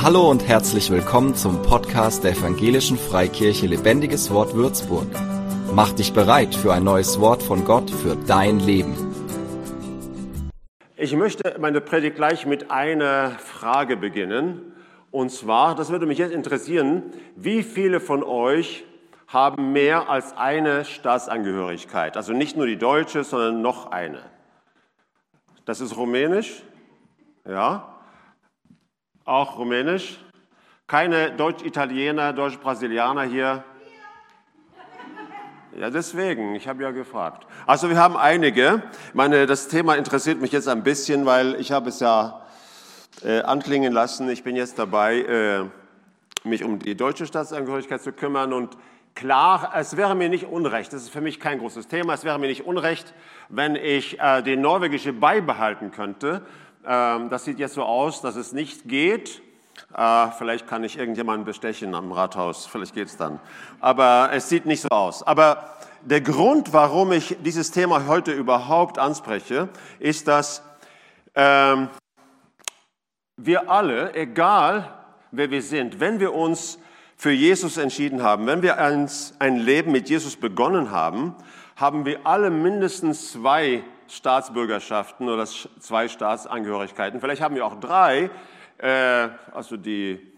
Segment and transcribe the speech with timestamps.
[0.00, 5.08] Hallo und herzlich willkommen zum Podcast der Evangelischen Freikirche Lebendiges Wort Würzburg.
[5.74, 8.94] Mach dich bereit für ein neues Wort von Gott für dein Leben.
[10.96, 14.72] Ich möchte meine Predigt gleich mit einer Frage beginnen.
[15.10, 17.02] Und zwar, das würde mich jetzt interessieren,
[17.34, 18.84] wie viele von euch
[19.26, 22.16] haben mehr als eine Staatsangehörigkeit?
[22.16, 24.20] Also nicht nur die deutsche, sondern noch eine.
[25.64, 26.62] Das ist rumänisch?
[27.44, 27.97] Ja.
[29.28, 30.16] Auch rumänisch?
[30.86, 33.62] Keine Deutsch-Italiener, Deutsch-Brasilianer hier?
[35.78, 37.46] Ja, deswegen, ich habe ja gefragt.
[37.66, 38.82] Also wir haben einige.
[39.08, 42.40] Ich meine, das Thema interessiert mich jetzt ein bisschen, weil ich habe es ja
[43.22, 44.30] äh, anklingen lassen.
[44.30, 45.64] Ich bin jetzt dabei, äh,
[46.48, 48.78] mich um die deutsche Staatsangehörigkeit zu kümmern und
[49.14, 52.38] klar, es wäre mir nicht unrecht, das ist für mich kein großes Thema, es wäre
[52.38, 53.12] mir nicht unrecht,
[53.50, 56.46] wenn ich äh, die norwegische beibehalten könnte
[56.84, 59.42] das sieht jetzt so aus, dass es nicht geht.
[59.96, 63.40] Äh, vielleicht kann ich irgendjemanden bestechen am Rathaus, vielleicht geht es dann.
[63.80, 65.22] Aber es sieht nicht so aus.
[65.22, 70.62] Aber der Grund, warum ich dieses Thema heute überhaupt anspreche, ist, dass
[71.34, 71.88] ähm,
[73.36, 74.88] wir alle, egal
[75.30, 76.78] wer wir sind, wenn wir uns
[77.16, 81.34] für Jesus entschieden haben, wenn wir ein Leben mit Jesus begonnen haben,
[81.76, 87.20] haben wir alle mindestens zwei Staatsbürgerschaften oder zwei Staatsangehörigkeiten.
[87.20, 88.30] Vielleicht haben wir auch drei.
[88.78, 90.32] Äh, also die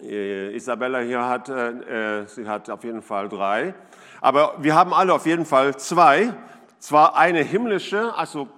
[0.00, 3.74] äh, Isabella hier hat, äh, sie hat auf jeden Fall drei.
[4.20, 6.34] Aber wir haben alle auf jeden Fall zwei.
[6.78, 8.48] Zwar eine himmlische, also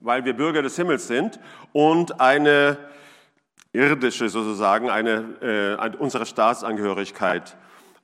[0.00, 1.38] weil wir Bürger des Himmels sind,
[1.72, 2.78] und eine
[3.72, 7.56] irdische sozusagen, eine, äh, unsere Staatsangehörigkeit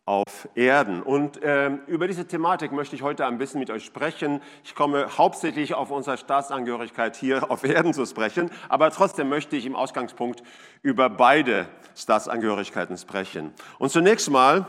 [0.05, 1.03] auf Erden.
[1.03, 4.41] Und äh, über diese Thematik möchte ich heute ein bisschen mit euch sprechen.
[4.65, 9.67] Ich komme hauptsächlich auf unsere Staatsangehörigkeit hier auf Erden zu sprechen, aber trotzdem möchte ich
[9.67, 10.42] im Ausgangspunkt
[10.83, 13.53] über beide Staatsangehörigkeiten sprechen.
[13.79, 14.67] Und zunächst mal,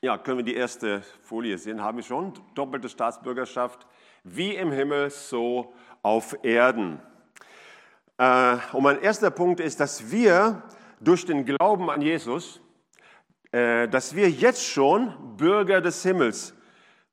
[0.00, 3.86] ja, können wir die erste Folie sehen, haben wir schon, doppelte Staatsbürgerschaft,
[4.24, 7.00] wie im Himmel, so auf Erden.
[8.16, 10.62] Äh, und mein erster Punkt ist, dass wir
[11.00, 12.60] durch den Glauben an Jesus,
[13.50, 16.54] dass wir jetzt schon Bürger des Himmels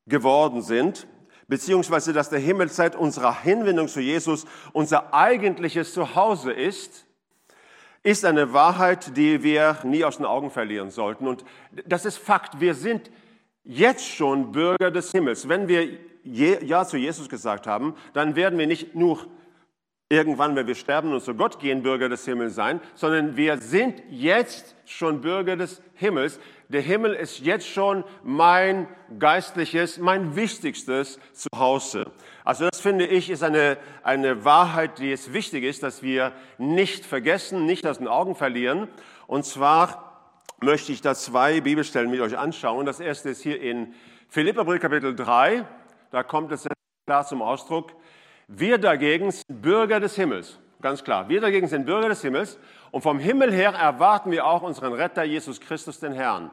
[0.05, 1.07] geworden sind,
[1.47, 7.05] beziehungsweise dass der Himmel seit unserer Hinwendung zu Jesus unser eigentliches Zuhause ist,
[8.03, 11.27] ist eine Wahrheit, die wir nie aus den Augen verlieren sollten.
[11.27, 11.43] Und
[11.87, 12.59] das ist Fakt.
[12.59, 13.09] Wir sind
[13.63, 15.49] jetzt schon Bürger des Himmels.
[15.49, 19.25] Wenn wir Ja zu Jesus gesagt haben, dann werden wir nicht nur
[20.15, 24.01] irgendwann, wenn wir sterben und zu Gott gehen, Bürger des Himmels sein, sondern wir sind
[24.09, 26.39] jetzt schon Bürger des Himmels.
[26.69, 28.87] Der Himmel ist jetzt schon mein
[29.19, 32.11] geistliches, mein wichtigstes Zuhause.
[32.43, 37.05] Also das finde ich ist eine, eine Wahrheit, die es wichtig ist, dass wir nicht
[37.05, 38.87] vergessen, nicht aus den Augen verlieren.
[39.27, 42.85] Und zwar möchte ich da zwei Bibelstellen mit euch anschauen.
[42.85, 43.93] Das erste ist hier in
[44.29, 45.65] Philipperbrief Kapitel 3.
[46.11, 46.67] Da kommt es
[47.05, 47.91] klar zum Ausdruck.
[48.47, 51.27] Wir dagegen sind Bürger des Himmels, ganz klar.
[51.29, 52.59] Wir dagegen sind Bürger des Himmels
[52.91, 56.51] und vom Himmel her erwarten wir auch unseren Retter Jesus Christus, den Herrn.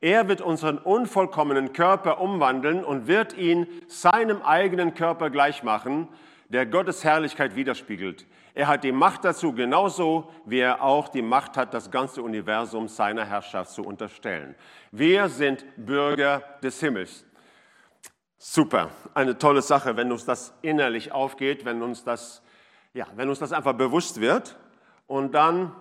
[0.00, 6.08] Er wird unseren unvollkommenen Körper umwandeln und wird ihn seinem eigenen Körper gleich machen,
[6.48, 8.26] der Gottes Herrlichkeit widerspiegelt.
[8.54, 12.88] Er hat die Macht dazu, genauso wie er auch die Macht hat, das ganze Universum
[12.88, 14.56] seiner Herrschaft zu unterstellen.
[14.90, 17.24] Wir sind Bürger des Himmels.
[18.40, 22.40] Super, eine tolle Sache, wenn uns das innerlich aufgeht, wenn uns das,
[22.94, 24.56] ja, wenn uns das einfach bewusst wird.
[25.08, 25.72] Und dann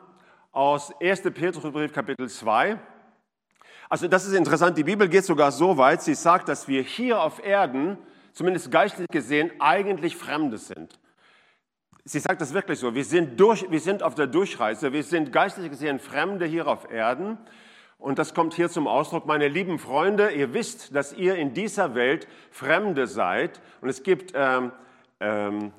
[0.52, 1.22] aus 1.
[1.22, 2.80] Petrusbrief Kapitel 2.
[3.90, 7.22] Also das ist interessant, die Bibel geht sogar so weit, sie sagt, dass wir hier
[7.22, 8.00] auf Erden,
[8.34, 11.00] zumindest geistlich gesehen, eigentlich Fremde sind.
[12.06, 15.32] Sie sagt das wirklich so, wir sind, durch, wir sind auf der Durchreise, wir sind
[15.32, 17.38] geistlich gesehen Fremde hier auf Erden
[17.98, 21.96] und das kommt hier zum Ausdruck, meine lieben Freunde, ihr wisst, dass ihr in dieser
[21.96, 23.60] Welt Fremde seid.
[23.82, 24.72] Und es gibt ähm,
[25.20, 25.72] ähm,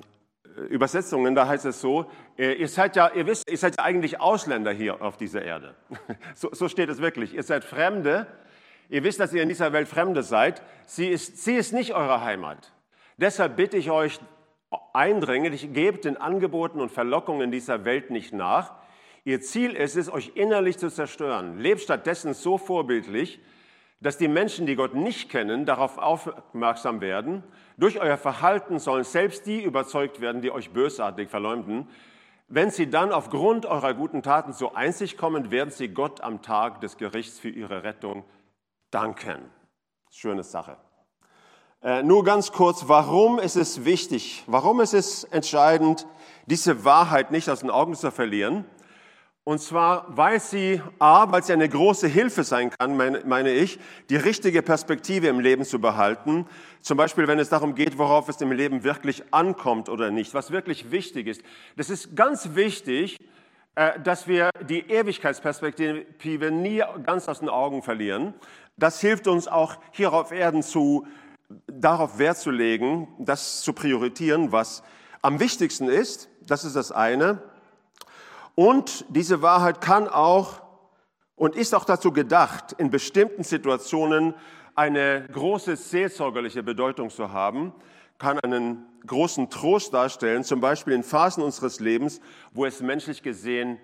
[0.69, 4.19] Übersetzungen, da heißt es so, äh, ihr seid ja, ihr wisst, ihr seid ja eigentlich
[4.19, 5.75] Ausländer hier auf dieser Erde.
[6.35, 7.33] So, so steht es wirklich.
[7.33, 8.27] Ihr seid Fremde.
[8.89, 10.61] Ihr wisst, dass ihr in dieser Welt Fremde seid.
[10.87, 12.73] Sie ist, sie ist nicht eure Heimat.
[13.17, 14.19] Deshalb bitte ich euch
[14.93, 18.78] eindringlich, gebt den Angeboten und Verlockungen dieser Welt nicht nach
[19.29, 21.59] Ihr Ziel ist es, euch innerlich zu zerstören.
[21.59, 23.39] Lebt stattdessen so vorbildlich,
[24.01, 27.43] dass die Menschen, die Gott nicht kennen, darauf aufmerksam werden.
[27.77, 31.87] Durch euer Verhalten sollen selbst die überzeugt werden, die euch bösartig verleumden.
[32.47, 36.81] Wenn sie dann aufgrund eurer guten Taten so einzig kommen, werden sie Gott am Tag
[36.81, 38.23] des Gerichts für ihre Rettung
[38.89, 39.41] danken.
[40.09, 40.75] Schöne Sache.
[41.83, 46.07] Äh, nur ganz kurz, warum ist es wichtig, warum ist es entscheidend,
[46.47, 48.65] diese Wahrheit nicht aus den Augen zu verlieren?
[49.49, 53.79] Und zwar, weil sie, A, weil sie eine große Hilfe sein kann, meine, meine ich,
[54.11, 56.45] die richtige Perspektive im Leben zu behalten.
[56.81, 60.51] Zum Beispiel, wenn es darum geht, worauf es im Leben wirklich ankommt oder nicht, was
[60.51, 61.41] wirklich wichtig ist.
[61.77, 63.17] Das ist ganz wichtig,
[63.73, 68.35] äh, dass wir die Ewigkeitsperspektive nie ganz aus den Augen verlieren.
[68.77, 71.07] Das hilft uns auch hier auf Erden zu,
[71.65, 74.83] darauf Wert zu legen, das zu prioritieren, was
[75.23, 76.29] am wichtigsten ist.
[76.45, 77.41] Das ist das eine.
[78.59, 80.61] Und diese Wahrheit kann auch
[81.37, 84.33] und ist auch dazu gedacht, in bestimmten Situationen
[84.75, 87.71] eine große seelsorgerliche Bedeutung zu haben,
[88.17, 92.19] kann einen großen Trost darstellen, zum Beispiel in Phasen unseres Lebens,
[92.51, 93.79] wo es menschlich gesehen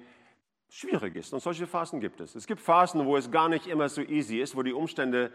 [0.67, 1.33] schwierig ist.
[1.33, 2.35] Und solche Phasen gibt es.
[2.35, 5.31] Es gibt Phasen, wo es gar nicht immer so easy ist, wo die Umstände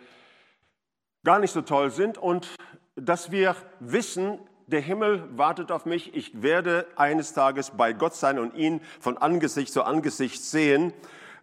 [1.25, 2.57] gar nicht so toll sind und
[2.95, 4.39] dass wir wissen,
[4.71, 9.19] der Himmel wartet auf mich, ich werde eines Tages bei Gott sein und ihn von
[9.19, 10.93] Angesicht zu Angesicht sehen.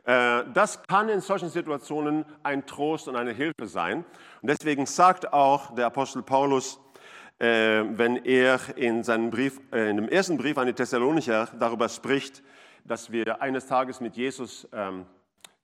[0.05, 4.05] Äh, das kann in solchen Situationen ein Trost und eine Hilfe sein.
[4.41, 6.79] Und deswegen sagt auch der Apostel Paulus,
[7.39, 11.89] äh, wenn er in seinem Brief, äh, in dem ersten Brief an die Thessalonicher darüber
[11.89, 12.41] spricht,
[12.85, 15.05] dass wir eines Tages mit Jesus ähm,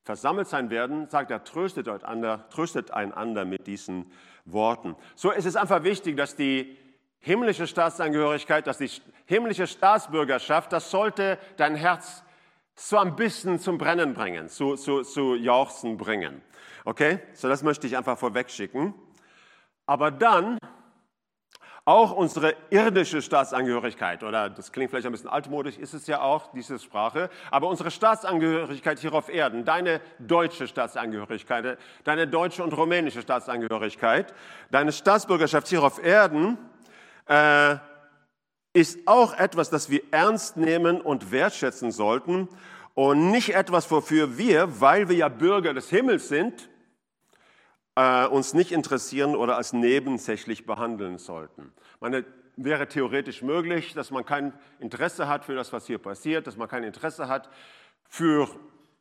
[0.04, 4.12] versammelt sein werden, sagt er, tröstet einander, tröstet einander mit diesen
[4.46, 4.98] Worten.
[5.16, 6.78] So ist es einfach wichtig, dass die
[7.24, 8.92] himmlische Staatsangehörigkeit, dass die
[9.26, 12.22] himmlische Staatsbürgerschaft, das sollte dein Herz
[12.76, 16.42] so ein bisschen zum Brennen bringen, zu, zu, zu Jauchzen bringen.
[16.84, 17.20] Okay?
[17.34, 18.94] So, das möchte ich einfach vorweg schicken.
[19.86, 20.58] Aber dann
[21.86, 26.52] auch unsere irdische Staatsangehörigkeit, oder das klingt vielleicht ein bisschen altmodisch, ist es ja auch,
[26.52, 33.22] diese Sprache, aber unsere Staatsangehörigkeit hier auf Erden, deine deutsche Staatsangehörigkeit, deine deutsche und rumänische
[33.22, 34.34] Staatsangehörigkeit,
[34.72, 36.58] deine Staatsbürgerschaft hier auf Erden,
[37.28, 37.78] äh,
[38.74, 42.50] ist auch etwas, das wir ernst nehmen und wertschätzen sollten
[42.96, 46.70] und nicht etwas, wofür wir, weil wir ja Bürger des Himmels sind,
[47.96, 51.72] äh, uns nicht interessieren oder als nebensächlich behandeln sollten.
[52.00, 52.26] Meine,
[52.56, 56.68] wäre theoretisch möglich, dass man kein Interesse hat für das, was hier passiert, dass man
[56.68, 57.50] kein Interesse hat
[58.08, 58.48] für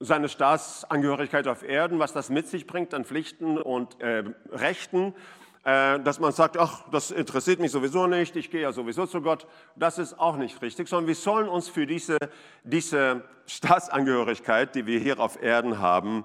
[0.01, 5.15] seine Staatsangehörigkeit auf Erden, was das mit sich bringt an Pflichten und äh, Rechten
[5.64, 9.47] dass man sagt, ach, das interessiert mich sowieso nicht, ich gehe ja sowieso zu Gott.
[9.76, 12.19] Das ist auch nicht richtig, sondern wir sollen uns für diese,
[12.64, 16.25] diese Staatsangehörigkeit, die wir hier auf Erden haben,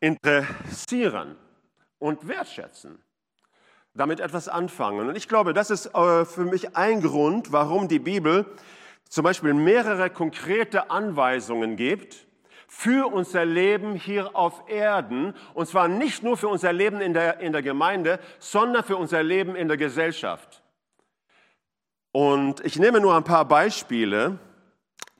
[0.00, 1.36] interessieren
[1.98, 2.98] und wertschätzen.
[3.94, 5.08] Damit etwas anfangen.
[5.08, 8.44] Und ich glaube, das ist äh, für mich ein Grund, warum die Bibel
[9.08, 12.23] zum Beispiel mehrere konkrete Anweisungen gibt,
[12.76, 15.32] für unser Leben hier auf Erden.
[15.54, 19.22] Und zwar nicht nur für unser Leben in der, in der Gemeinde, sondern für unser
[19.22, 20.60] Leben in der Gesellschaft.
[22.10, 24.38] Und ich nehme nur ein paar Beispiele.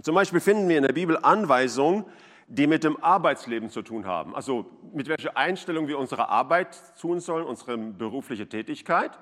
[0.02, 2.04] Zum Beispiel finden wir in der Bibel Anweisungen,
[2.48, 4.34] die mit dem Arbeitsleben zu tun haben.
[4.34, 9.12] Also mit welcher Einstellung wir unsere Arbeit tun sollen, unsere berufliche Tätigkeit.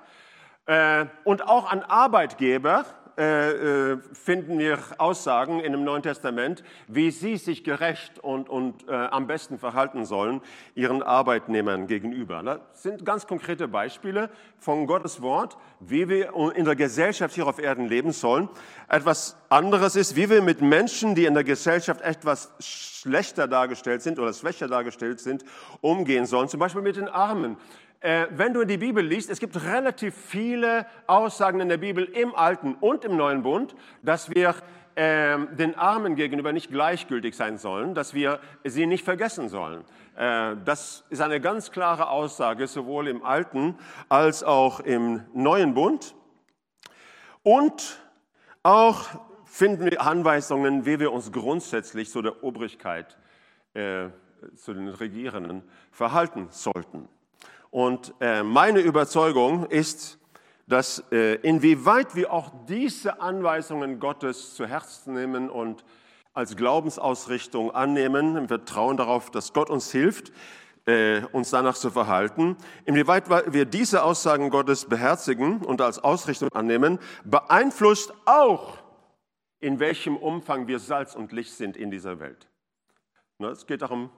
[0.65, 2.85] Äh, und auch an Arbeitgeber,
[3.17, 8.87] äh, äh, finden wir Aussagen in dem Neuen Testament, wie sie sich gerecht und, und
[8.89, 10.41] äh, am besten verhalten sollen
[10.73, 12.41] ihren Arbeitnehmern gegenüber.
[12.41, 17.59] Das sind ganz konkrete Beispiele von Gottes Wort, wie wir in der Gesellschaft hier auf
[17.59, 18.49] Erden leben sollen.
[18.87, 24.17] Etwas anderes ist, wie wir mit Menschen, die in der Gesellschaft etwas schlechter dargestellt sind
[24.17, 25.43] oder schwächer dargestellt sind,
[25.81, 26.47] umgehen sollen.
[26.47, 27.57] Zum Beispiel mit den Armen
[28.03, 32.03] äh, wenn du in die Bibel liest, es gibt relativ viele Aussagen in der Bibel
[32.03, 34.55] im Alten und im Neuen Bund, dass wir
[34.95, 39.85] äh, den Armen gegenüber nicht gleichgültig sein sollen, dass wir sie nicht vergessen sollen.
[40.17, 43.75] Äh, das ist eine ganz klare Aussage, sowohl im Alten
[44.09, 46.13] als auch im Neuen Bund.
[47.41, 48.01] Und
[48.63, 49.05] auch
[49.45, 53.17] finden wir Anweisungen, wie wir uns grundsätzlich zu der Obrigkeit,
[53.73, 54.09] äh,
[54.57, 57.07] zu den Regierenden verhalten sollten.
[57.73, 60.19] Und äh, meine Überzeugung ist,
[60.67, 65.83] dass äh, inwieweit wir auch diese Anweisungen Gottes zu Herzen nehmen und
[66.35, 70.31] als Glaubensausrichtung annehmen, im Vertrauen darauf, dass Gott uns hilft,
[70.85, 76.99] äh, uns danach zu verhalten, inwieweit wir diese Aussagen Gottes beherzigen und als Ausrichtung annehmen,
[77.23, 78.77] beeinflusst auch,
[79.59, 82.47] in welchem Umfang wir Salz und Licht sind in dieser Welt.
[83.39, 84.11] Ne, es geht darum,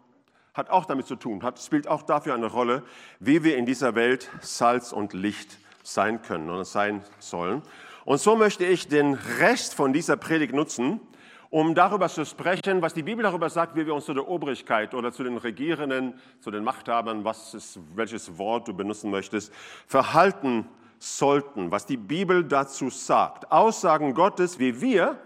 [0.56, 2.82] hat auch damit zu tun, hat, spielt auch dafür eine Rolle,
[3.20, 7.62] wie wir in dieser Welt Salz und Licht sein können und sein sollen.
[8.06, 11.02] Und so möchte ich den Rest von dieser Predigt nutzen,
[11.50, 14.94] um darüber zu sprechen, was die Bibel darüber sagt, wie wir uns zu der Obrigkeit
[14.94, 19.54] oder zu den Regierenden, zu den Machthabern, was ist, welches Wort du benutzen möchtest,
[19.88, 20.68] verhalten
[21.00, 23.52] sollten, was die Bibel dazu sagt.
[23.52, 25.20] Aussagen Gottes, wie wir,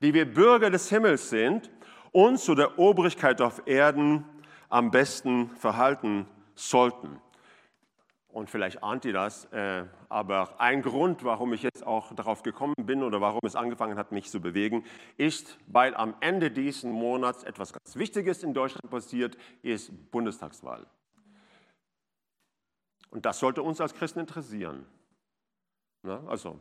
[0.00, 1.70] die wir Bürger des Himmels sind,
[2.12, 4.24] uns zu der Obrigkeit auf Erden
[4.68, 7.20] am besten verhalten sollten.
[8.28, 12.74] Und vielleicht ahnt ihr das, äh, aber ein Grund, warum ich jetzt auch darauf gekommen
[12.76, 14.84] bin oder warum es angefangen hat, mich zu bewegen,
[15.16, 20.86] ist, weil am Ende dieses Monats etwas ganz Wichtiges in Deutschland passiert, ist Bundestagswahl.
[23.08, 24.84] Und das sollte uns als Christen interessieren.
[26.02, 26.60] Also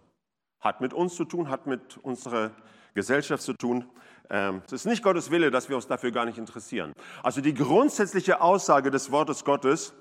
[0.62, 2.51] hat mit uns zu tun, hat mit unserer
[2.93, 3.89] Gesellschaft zu tun.
[4.29, 6.94] Ähm, es ist nicht Gottes Wille, dass wir uns dafür gar nicht interessieren.
[7.24, 9.94] Also die grundsätzliche Aussage des Wortes Gottes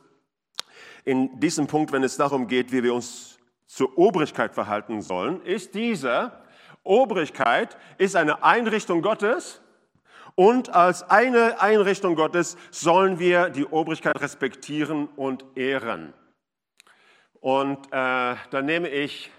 [1.05, 5.75] in diesem Punkt, wenn es darum geht, wie wir uns zur Obrigkeit verhalten sollen, ist
[5.75, 6.33] diese
[6.85, 9.63] Obrigkeit ist eine Einrichtung Gottes
[10.35, 16.13] und als eine Einrichtung Gottes sollen wir die Obrigkeit respektieren und ehren.
[17.41, 19.31] Und äh, da nehme ich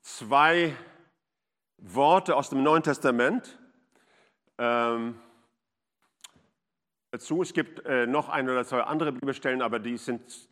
[0.00, 0.74] zwei
[1.82, 3.58] Worte aus dem Neuen Testament.
[4.58, 5.16] Ähm,
[7.12, 7.42] dazu.
[7.42, 10.48] Es gibt äh, noch ein oder zwei andere Bibelstellen, aber die sind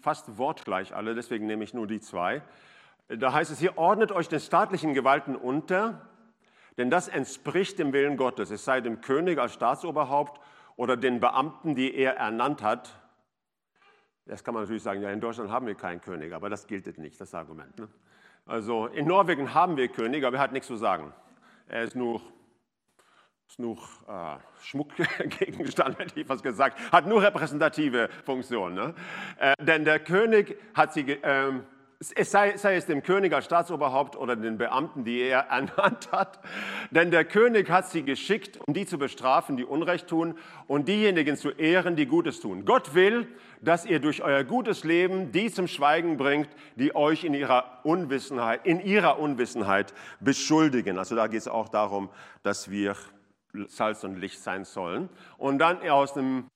[0.00, 2.42] fast wortgleich alle, deswegen nehme ich nur die zwei.
[3.08, 6.08] Da heißt es hier, ordnet euch den staatlichen Gewalten unter,
[6.78, 8.50] denn das entspricht dem Willen Gottes.
[8.50, 10.40] Es sei dem König als Staatsoberhaupt
[10.76, 13.00] oder den Beamten, die er ernannt hat.
[14.26, 16.98] Das kann man natürlich sagen, ja, in Deutschland haben wir keinen König, aber das gilt
[16.98, 17.78] nicht, das Argument.
[17.78, 17.88] Ne?
[18.46, 21.12] Also in Norwegen haben wir König, aber er hat nichts zu sagen.
[21.68, 22.20] Er ist nur
[23.48, 23.76] ist nur
[24.08, 28.74] äh, Schmuckgegenstand, hätte ich fast gesagt, hat nur repräsentative Funktion.
[28.74, 28.94] Ne?
[29.38, 31.52] Äh, denn der König hat sie, äh,
[31.98, 36.40] es sei, sei, es dem König als Staatsoberhaupt oder den Beamten, die er ernannt hat,
[36.90, 40.34] denn der König hat sie geschickt, um die zu bestrafen, die Unrecht tun
[40.66, 42.64] und diejenigen zu ehren, die Gutes tun.
[42.64, 43.26] Gott will,
[43.62, 48.66] dass ihr durch euer gutes Leben die zum Schweigen bringt, die euch in ihrer Unwissenheit,
[48.66, 50.98] in ihrer Unwissenheit beschuldigen.
[50.98, 52.10] Also da geht es auch darum,
[52.42, 52.94] dass wir
[53.68, 55.08] Salz und Licht sein sollen.
[55.38, 56.48] Und dann aus dem,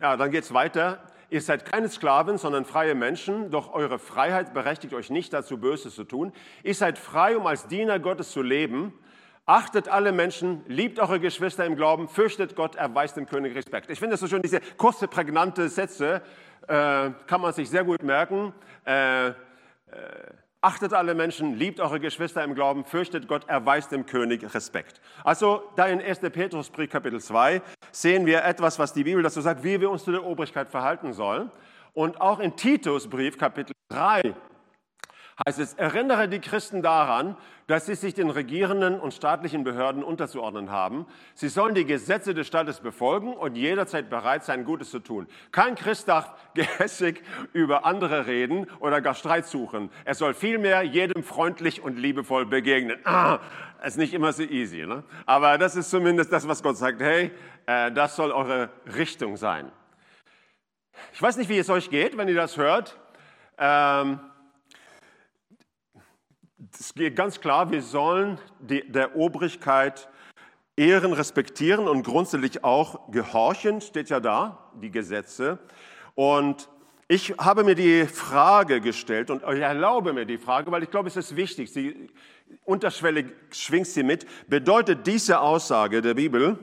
[0.00, 1.00] ja, dann geht es weiter.
[1.28, 5.94] Ihr seid keine Sklaven, sondern freie Menschen, doch eure Freiheit berechtigt euch nicht dazu, Böses
[5.94, 6.32] zu tun.
[6.62, 8.92] Ihr seid frei, um als Diener Gottes zu leben.
[9.44, 13.90] Achtet alle Menschen, liebt eure Geschwister im Glauben, fürchtet Gott, erweist dem König Respekt.
[13.90, 16.22] Ich finde das so schön, diese kurze, prägnante Sätze
[16.66, 18.52] äh, kann man sich sehr gut merken.
[18.84, 19.32] Äh, äh,
[20.66, 25.00] Achtet alle Menschen, liebt eure Geschwister im Glauben, fürchtet Gott, erweist dem König Respekt.
[25.22, 26.18] Also da in 1.
[26.18, 30.10] Petrusbrief Kapitel 2 sehen wir etwas, was die Bibel dazu sagt, wie wir uns zu
[30.10, 31.52] der Obrigkeit verhalten sollen.
[31.94, 34.34] Und auch in Titusbrief Kapitel 3
[35.44, 40.70] heißt es, erinnere die Christen daran, dass sie sich den regierenden und staatlichen Behörden unterzuordnen
[40.70, 41.04] haben.
[41.34, 45.26] Sie sollen die Gesetze des Staates befolgen und jederzeit bereit sein, Gutes zu tun.
[45.52, 49.90] Kein Christ darf gehässig über andere reden oder gar Streit suchen.
[50.04, 52.98] Er soll vielmehr jedem freundlich und liebevoll begegnen.
[53.04, 53.40] Ah,
[53.84, 55.04] ist nicht immer so easy, ne?
[55.26, 57.00] aber das ist zumindest das, was Gott sagt.
[57.00, 57.30] Hey,
[57.66, 59.70] äh, das soll eure Richtung sein.
[61.12, 62.96] Ich weiß nicht, wie es euch geht, wenn ihr das hört.
[63.58, 64.20] Ähm,
[66.78, 70.08] es geht ganz klar, wir sollen die, der Obrigkeit
[70.76, 75.58] ehren, respektieren und grundsätzlich auch gehorchen, steht ja da, die Gesetze.
[76.14, 76.68] Und
[77.08, 81.08] ich habe mir die Frage gestellt und ich erlaube mir die Frage, weil ich glaube,
[81.08, 82.10] es ist wichtig, sie
[82.64, 84.26] unterschwellig schwingt sie mit.
[84.48, 86.58] Bedeutet diese Aussage der Bibel,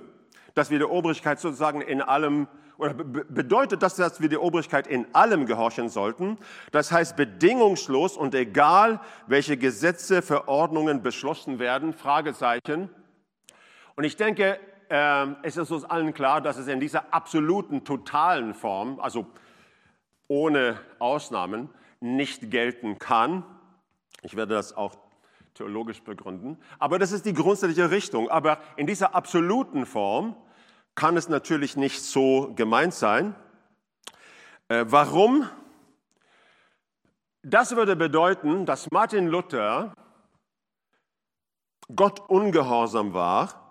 [0.54, 5.06] dass wir der Obrigkeit sozusagen in allem oder bedeutet das, dass wir der Obrigkeit in
[5.14, 6.38] allem gehorchen sollten?
[6.72, 11.94] Das heißt bedingungslos und egal, welche Gesetze, Verordnungen beschlossen werden?
[11.94, 12.90] Fragezeichen.
[13.96, 18.54] Und ich denke, äh, es ist uns allen klar, dass es in dieser absoluten, totalen
[18.54, 19.28] Form, also
[20.28, 21.70] ohne Ausnahmen,
[22.00, 23.46] nicht gelten kann.
[24.24, 24.96] Ich werde das auch
[25.54, 26.58] theologisch begründen.
[26.80, 28.30] Aber das ist die grundsätzliche Richtung.
[28.30, 30.36] Aber in dieser absoluten Form
[30.96, 33.36] kann es natürlich nicht so gemeint sein.
[34.68, 35.50] Äh, warum?
[37.42, 39.94] Das würde bedeuten, dass Martin Luther
[41.94, 43.63] Gott ungehorsam war,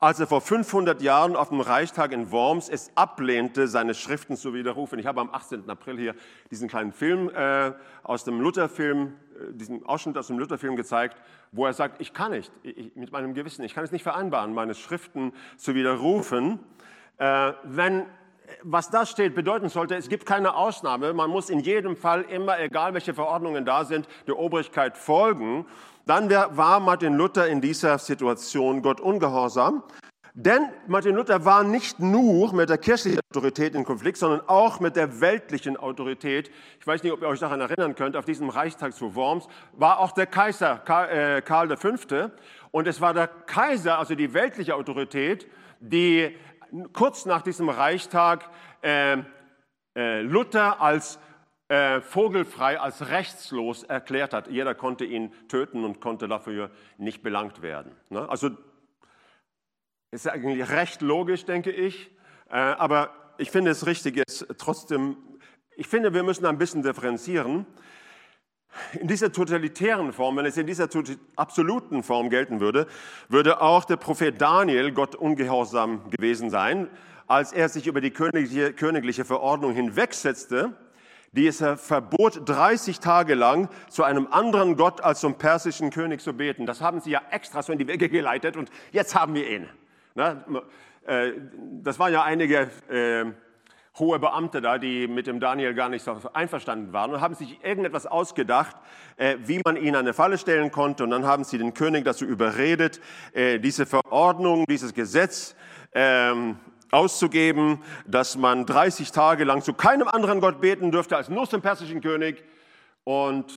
[0.00, 4.54] als er vor 500 Jahren auf dem Reichstag in Worms es ablehnte, seine Schriften zu
[4.54, 4.98] widerrufen.
[4.98, 5.68] Ich habe am 18.
[5.68, 6.14] April hier
[6.50, 7.72] diesen kleinen Film äh,
[8.04, 12.30] aus dem Lutherfilm, äh, diesen Ausschnitt aus dem Lutherfilm gezeigt, wo er sagt, ich kann
[12.30, 16.60] nicht, ich, mit meinem Gewissen, ich kann es nicht vereinbaren, meine Schriften zu widerrufen.
[17.16, 18.06] Äh, wenn
[18.62, 21.12] was da steht, bedeuten sollte, es gibt keine Ausnahme.
[21.12, 25.66] Man muss in jedem Fall immer, egal welche Verordnungen da sind, der Obrigkeit folgen.
[26.08, 29.82] Dann war Martin Luther in dieser Situation Gott ungehorsam.
[30.32, 34.96] Denn Martin Luther war nicht nur mit der kirchlichen Autorität in Konflikt, sondern auch mit
[34.96, 36.50] der weltlichen Autorität.
[36.80, 39.98] Ich weiß nicht, ob ihr euch daran erinnern könnt, auf diesem Reichstag zu Worms war
[39.98, 41.90] auch der Kaiser äh, Karl V.
[42.70, 45.46] Und es war der Kaiser, also die weltliche Autorität,
[45.78, 46.34] die
[46.94, 48.48] kurz nach diesem Reichstag
[48.80, 49.18] äh,
[49.94, 51.18] äh, Luther als
[51.68, 54.48] äh, vogelfrei, als rechtslos erklärt hat.
[54.48, 57.92] Jeder konnte ihn töten und konnte dafür nicht belangt werden.
[58.08, 58.26] Ne?
[58.28, 58.50] Also
[60.10, 62.10] ist eigentlich recht logisch, denke ich.
[62.50, 65.16] Äh, aber ich finde es richtig, jetzt trotzdem,
[65.76, 67.66] ich finde, wir müssen ein bisschen differenzieren.
[69.00, 70.88] In dieser totalitären Form, wenn es in dieser
[71.36, 72.86] absoluten Form gelten würde,
[73.28, 76.88] würde auch der Prophet Daniel Gott ungehorsam gewesen sein,
[77.26, 80.74] als er sich über die königliche, königliche Verordnung hinwegsetzte,
[81.32, 86.32] die es verbot, 30 Tage lang zu einem anderen Gott als zum persischen König zu
[86.32, 86.66] beten.
[86.66, 89.68] Das haben sie ja extra so in die Wege geleitet und jetzt haben wir ihn.
[91.08, 91.32] Äh,
[91.82, 93.24] das waren ja einige äh,
[93.98, 97.62] hohe Beamte da, die mit dem Daniel gar nicht so einverstanden waren und haben sich
[97.64, 98.76] irgendetwas ausgedacht,
[99.16, 101.04] äh, wie man ihn an eine Falle stellen konnte.
[101.04, 103.00] Und dann haben sie den König dazu überredet,
[103.34, 105.56] diese Verordnung, dieses Gesetz
[105.92, 106.58] ähm,
[106.90, 111.60] auszugeben, dass man 30 Tage lang zu keinem anderen Gott beten dürfte als nur zum
[111.60, 112.44] persischen König.
[113.04, 113.56] Und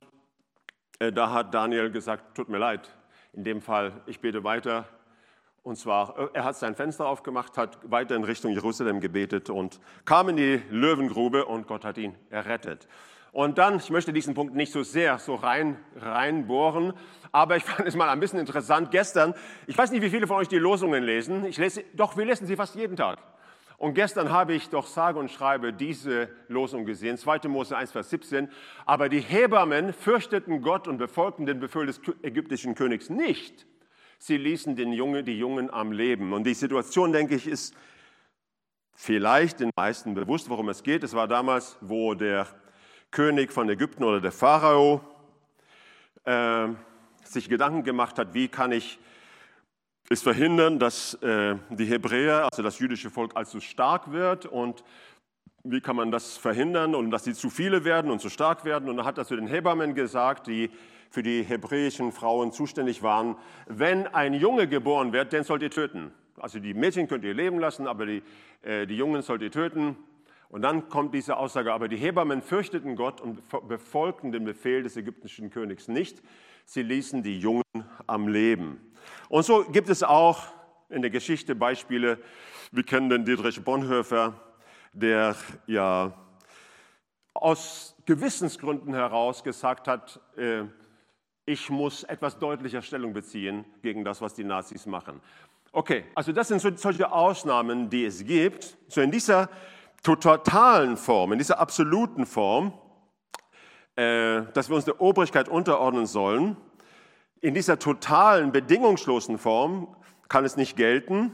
[0.98, 2.88] da hat Daniel gesagt, tut mir leid,
[3.32, 4.86] in dem Fall, ich bete weiter
[5.62, 9.80] und zwar, äh, er hat sein Fenster aufgemacht, hat weiter in Richtung Jerusalem gebetet und
[10.04, 12.88] kam in die Löwengrube und Gott hat ihn errettet.
[13.32, 16.92] Und dann, ich möchte diesen Punkt nicht so sehr so rein, reinbohren,
[17.32, 18.90] aber ich fand es mal ein bisschen interessant.
[18.92, 19.34] Gestern,
[19.66, 21.44] ich weiß nicht, wie viele von euch die Losungen lesen.
[21.46, 23.18] Ich lese, doch, wir lesen sie fast jeden Tag.
[23.78, 27.48] Und gestern habe ich doch sage und schreibe diese Losung gesehen, 2.
[27.48, 28.48] Mose 1, Vers 17.
[28.86, 33.66] Aber die Hebammen fürchteten Gott und befolgten den Befehl des ägyptischen Königs nicht
[34.22, 36.32] sie ließen den Jungen, die Jungen am Leben.
[36.32, 37.74] Und die Situation, denke ich, ist
[38.94, 41.02] vielleicht den meisten bewusst, worum es geht.
[41.02, 42.46] Es war damals, wo der
[43.12, 45.02] König von Ägypten oder der Pharao
[46.24, 46.68] äh,
[47.22, 48.98] sich Gedanken gemacht hat, wie kann ich
[50.08, 54.82] es verhindern, dass äh, die Hebräer, also das jüdische Volk, allzu stark wird und
[55.62, 58.88] wie kann man das verhindern und dass sie zu viele werden und zu stark werden.
[58.88, 60.70] Und er hat das zu den Hebammen gesagt, die
[61.10, 66.12] für die hebräischen Frauen zuständig waren, wenn ein Junge geboren wird, den sollt ihr töten.
[66.40, 68.22] Also die Mädchen könnt ihr leben lassen, aber die,
[68.62, 69.96] äh, die Jungen sollt ihr töten.
[70.52, 74.98] Und dann kommt diese Aussage, aber die Hebammen fürchteten Gott und befolgten den Befehl des
[74.98, 76.22] ägyptischen Königs nicht.
[76.66, 77.62] Sie ließen die Jungen
[78.06, 78.92] am Leben.
[79.30, 80.44] Und so gibt es auch
[80.90, 82.18] in der Geschichte Beispiele.
[82.70, 84.34] Wir kennen den Dietrich Bonhoeffer,
[84.92, 85.36] der
[85.66, 86.12] ja
[87.32, 90.64] aus Gewissensgründen heraus gesagt hat, äh,
[91.46, 95.22] ich muss etwas deutlicher Stellung beziehen gegen das, was die Nazis machen.
[95.72, 98.76] Okay, also das sind so, solche Ausnahmen, die es gibt.
[98.88, 99.48] So in dieser
[100.02, 102.72] totalen Form, in dieser absoluten Form,
[103.96, 106.56] äh, dass wir uns der Obrigkeit unterordnen sollen,
[107.40, 109.96] in dieser totalen, bedingungslosen Form
[110.28, 111.32] kann es nicht gelten.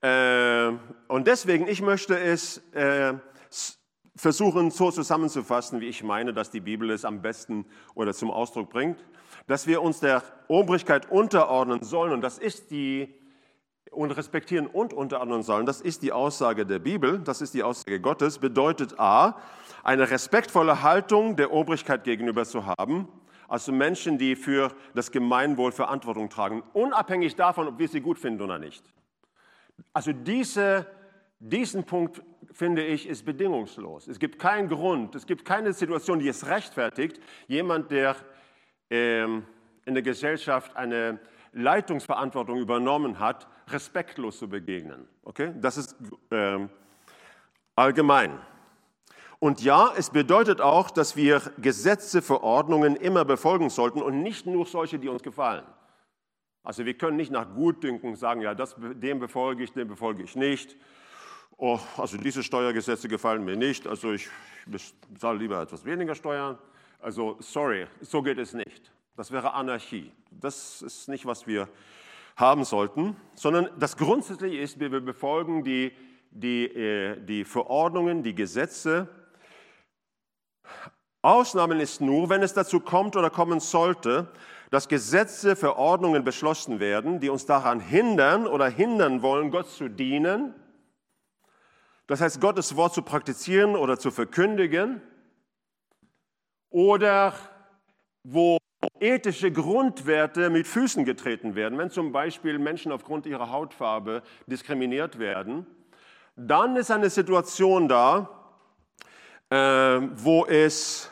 [0.00, 0.72] Äh,
[1.08, 3.14] und deswegen, ich möchte es äh,
[4.16, 8.70] versuchen so zusammenzufassen, wie ich meine, dass die Bibel es am besten oder zum Ausdruck
[8.70, 9.04] bringt,
[9.46, 13.14] dass wir uns der Obrigkeit unterordnen sollen und das ist die
[13.90, 18.00] und respektieren und unterordnen sollen, das ist die Aussage der Bibel, das ist die Aussage
[18.00, 19.38] Gottes, bedeutet A,
[19.82, 23.08] eine respektvolle Haltung der Obrigkeit gegenüber zu haben,
[23.48, 28.42] also Menschen, die für das Gemeinwohl Verantwortung tragen, unabhängig davon, ob wir sie gut finden
[28.42, 28.84] oder nicht.
[29.92, 30.86] Also diese
[31.44, 34.08] diesen Punkt, finde ich, ist bedingungslos.
[34.08, 38.16] Es gibt keinen Grund, es gibt keine Situation, die es rechtfertigt, jemand, der
[38.90, 39.44] ähm,
[39.84, 41.18] in der Gesellschaft eine
[41.52, 45.08] Leitungsverantwortung übernommen hat, respektlos zu begegnen.
[45.22, 45.52] Okay?
[45.60, 45.96] Das ist
[46.30, 46.68] ähm,
[47.76, 48.38] allgemein.
[49.38, 54.66] Und ja, es bedeutet auch, dass wir Gesetze, Verordnungen immer befolgen sollten und nicht nur
[54.66, 55.64] solche, die uns gefallen.
[56.62, 60.34] Also wir können nicht nach Gutdünken sagen, ja, das, dem befolge ich, dem befolge ich
[60.34, 60.76] nicht
[61.56, 64.28] oh, also diese Steuergesetze gefallen mir nicht, also ich
[64.66, 66.58] bezahle lieber etwas weniger Steuern.
[67.00, 68.90] Also sorry, so geht es nicht.
[69.16, 70.10] Das wäre Anarchie.
[70.30, 71.68] Das ist nicht, was wir
[72.36, 75.92] haben sollten, sondern das Grundsätzliche ist, wir befolgen die,
[76.30, 79.08] die, äh, die Verordnungen, die Gesetze.
[81.22, 84.28] Ausnahmen ist nur, wenn es dazu kommt oder kommen sollte,
[84.70, 90.54] dass Gesetze, Verordnungen beschlossen werden, die uns daran hindern oder hindern wollen, Gott zu dienen
[92.06, 95.00] das heißt, Gottes Wort zu praktizieren oder zu verkündigen
[96.68, 97.32] oder
[98.22, 98.58] wo
[99.00, 105.66] ethische Grundwerte mit Füßen getreten werden, wenn zum Beispiel Menschen aufgrund ihrer Hautfarbe diskriminiert werden,
[106.36, 108.28] dann ist eine Situation da,
[109.50, 111.10] äh, wo es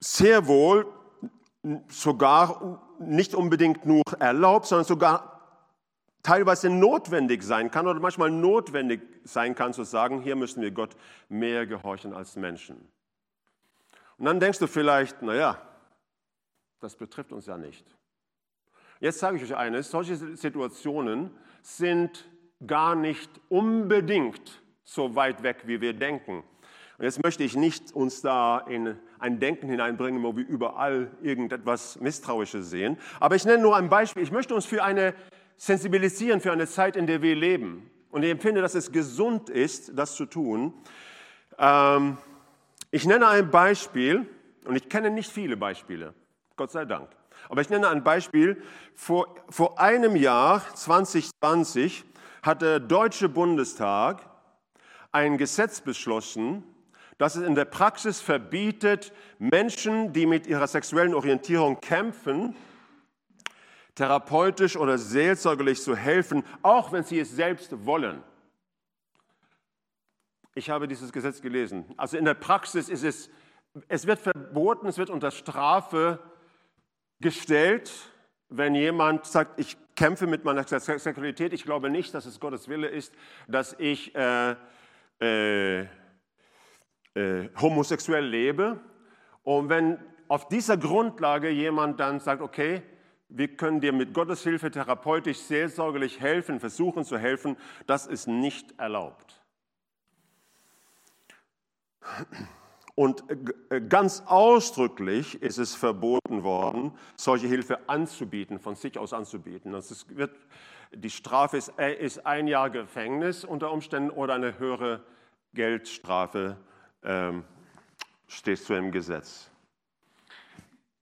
[0.00, 0.86] sehr wohl
[1.88, 5.40] sogar nicht unbedingt nur erlaubt, sondern sogar
[6.22, 10.96] teilweise notwendig sein kann oder manchmal notwendig sein kann zu sagen, hier müssen wir Gott
[11.28, 12.76] mehr gehorchen als Menschen.
[14.18, 15.58] Und dann denkst du vielleicht, naja,
[16.80, 17.86] das betrifft uns ja nicht.
[19.00, 21.30] Jetzt sage ich euch eines, solche Situationen
[21.62, 22.28] sind
[22.66, 26.42] gar nicht unbedingt so weit weg, wie wir denken.
[26.98, 31.98] Und jetzt möchte ich nicht uns da in ein Denken hineinbringen, wo wir überall irgendetwas
[32.00, 32.98] Misstrauisches sehen.
[33.20, 34.22] Aber ich nenne nur ein Beispiel.
[34.22, 35.14] Ich möchte uns für eine
[35.56, 37.90] sensibilisieren für eine Zeit, in der wir leben.
[38.10, 40.74] Und ich empfinde, dass es gesund ist, das zu tun.
[41.58, 42.18] Ähm,
[42.90, 44.26] ich nenne ein Beispiel,
[44.64, 46.14] und ich kenne nicht viele Beispiele,
[46.60, 47.08] Gott sei Dank.
[47.48, 48.62] Aber ich nenne ein Beispiel.
[48.94, 52.04] Vor, vor einem Jahr, 2020,
[52.42, 54.28] hat der Deutsche Bundestag
[55.10, 56.62] ein Gesetz beschlossen,
[57.16, 62.54] das es in der Praxis verbietet, Menschen, die mit ihrer sexuellen Orientierung kämpfen,
[63.94, 68.22] therapeutisch oder seelsorgerlich zu helfen, auch wenn sie es selbst wollen.
[70.54, 71.86] Ich habe dieses Gesetz gelesen.
[71.96, 73.30] Also in der Praxis ist es,
[73.88, 76.18] es wird verboten, es wird unter Strafe
[77.20, 77.92] gestellt,
[78.48, 82.88] wenn jemand sagt, ich kämpfe mit meiner Sexualität, ich glaube nicht, dass es Gottes Wille
[82.88, 83.14] ist,
[83.46, 84.56] dass ich äh,
[85.20, 85.80] äh,
[87.14, 88.80] äh, homosexuell lebe.
[89.42, 92.82] Und wenn auf dieser Grundlage jemand dann sagt, okay,
[93.28, 97.56] wir können dir mit Gottes Hilfe therapeutisch, seelsorgerlich helfen, versuchen zu helfen,
[97.86, 99.40] das ist nicht erlaubt.
[103.00, 103.24] Und
[103.70, 109.72] äh, ganz ausdrücklich ist es verboten worden, solche Hilfe anzubieten, von sich aus anzubieten.
[109.72, 110.36] Das wird,
[110.94, 115.02] die Strafe ist, äh, ist ein Jahr Gefängnis unter Umständen oder eine höhere
[115.54, 116.58] Geldstrafe
[117.02, 117.44] ähm,
[118.28, 119.50] steht zu im Gesetz.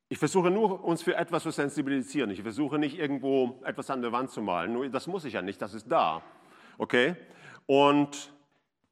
[0.08, 2.30] Ich versuche nur, uns für etwas zu sensibilisieren.
[2.30, 4.72] Ich versuche nicht irgendwo etwas an der Wand zu malen.
[4.72, 6.22] Nur das muss ich ja nicht, das ist da.
[6.78, 7.16] Okay?
[7.66, 8.32] Und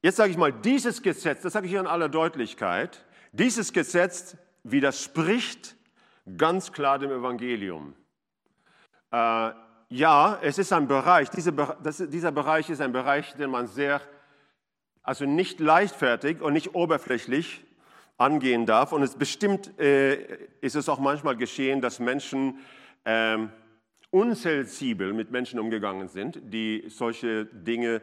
[0.03, 4.37] jetzt sage ich mal, dieses Gesetz, das sage ich hier in aller Deutlichkeit, dieses Gesetz
[4.63, 5.77] widerspricht
[6.37, 7.95] ganz klar dem Evangelium.
[9.13, 9.51] Äh,
[9.89, 14.01] ja, es ist ein Bereich, diese, das, dieser Bereich ist ein Bereich, den man sehr
[15.07, 17.65] also nicht leichtfertig und nicht oberflächlich
[18.19, 18.93] angehen darf.
[18.93, 22.59] Und es bestimmt äh, ist es auch manchmal geschehen, dass Menschen
[23.05, 23.51] ähm,
[24.11, 28.03] unsensibel mit Menschen umgegangen sind, die solche Dinge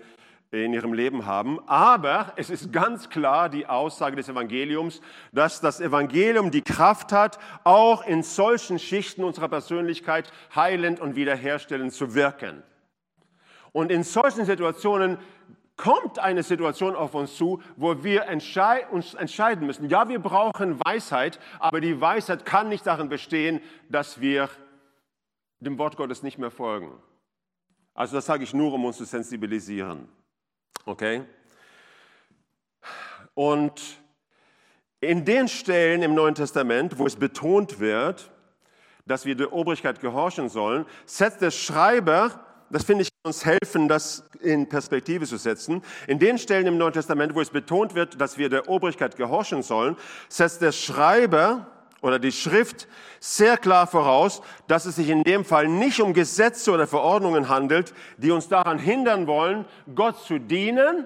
[0.61, 1.59] in ihrem Leben haben.
[1.67, 7.39] Aber es ist ganz klar die Aussage des Evangeliums, dass das Evangelium die Kraft hat,
[7.63, 12.61] auch in solchen Schichten unserer Persönlichkeit heilend und wiederherstellend zu wirken.
[13.71, 15.17] Und in solchen Situationen
[15.75, 18.27] kommt eine Situation auf uns zu, wo wir
[18.91, 19.89] uns entscheiden müssen.
[19.89, 24.49] Ja, wir brauchen Weisheit, aber die Weisheit kann nicht darin bestehen, dass wir
[25.59, 26.91] dem Wort Gottes nicht mehr folgen.
[27.95, 30.07] Also das sage ich nur, um uns zu sensibilisieren.
[30.85, 31.23] Okay?
[33.33, 33.81] Und
[34.99, 38.31] in den Stellen im Neuen Testament, wo es betont wird,
[39.05, 42.39] dass wir der Obrigkeit gehorchen sollen, setzt der Schreiber
[42.73, 45.83] das finde ich uns helfen, das in Perspektive zu setzen.
[46.07, 49.61] In den Stellen im Neuen Testament, wo es betont wird, dass wir der Obrigkeit gehorchen
[49.61, 49.95] sollen,
[50.27, 51.67] setzt der Schreiber
[52.03, 52.87] oder die Schrift
[53.19, 57.93] sehr klar voraus, dass es sich in dem Fall nicht um Gesetze oder Verordnungen handelt,
[58.17, 61.05] die uns daran hindern wollen, Gott zu dienen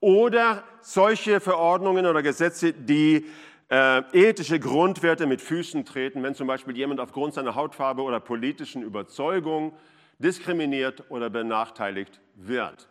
[0.00, 3.26] oder solche Verordnungen oder Gesetze, die
[3.70, 8.82] äh, ethische Grundwerte mit Füßen treten, wenn zum Beispiel jemand aufgrund seiner Hautfarbe oder politischen
[8.82, 9.74] Überzeugung
[10.18, 12.88] diskriminiert oder benachteiligt wird.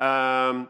[0.00, 0.66] Ähm,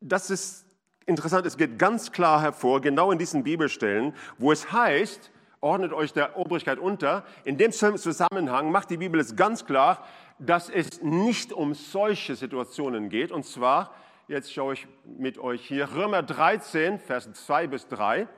[0.00, 0.65] das ist
[1.06, 6.12] interessant, es geht ganz klar hervor, genau in diesen Bibelstellen, wo es heißt, ordnet euch
[6.12, 7.24] der Obrigkeit unter.
[7.44, 10.04] In dem Zusammenhang macht die Bibel es ganz klar,
[10.38, 13.32] dass es nicht um solche Situationen geht.
[13.32, 13.94] Und zwar,
[14.28, 18.28] jetzt schaue ich mit euch hier, Römer 13, Vers 2 bis 3.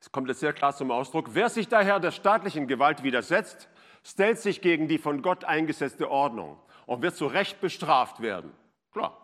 [0.00, 1.34] Es kommt jetzt sehr klar zum Ausdruck.
[1.34, 3.68] Wer sich daher der staatlichen Gewalt widersetzt,
[4.02, 8.52] stellt sich gegen die von Gott eingesetzte Ordnung und wird zu Recht bestraft werden.
[8.92, 9.19] Klar.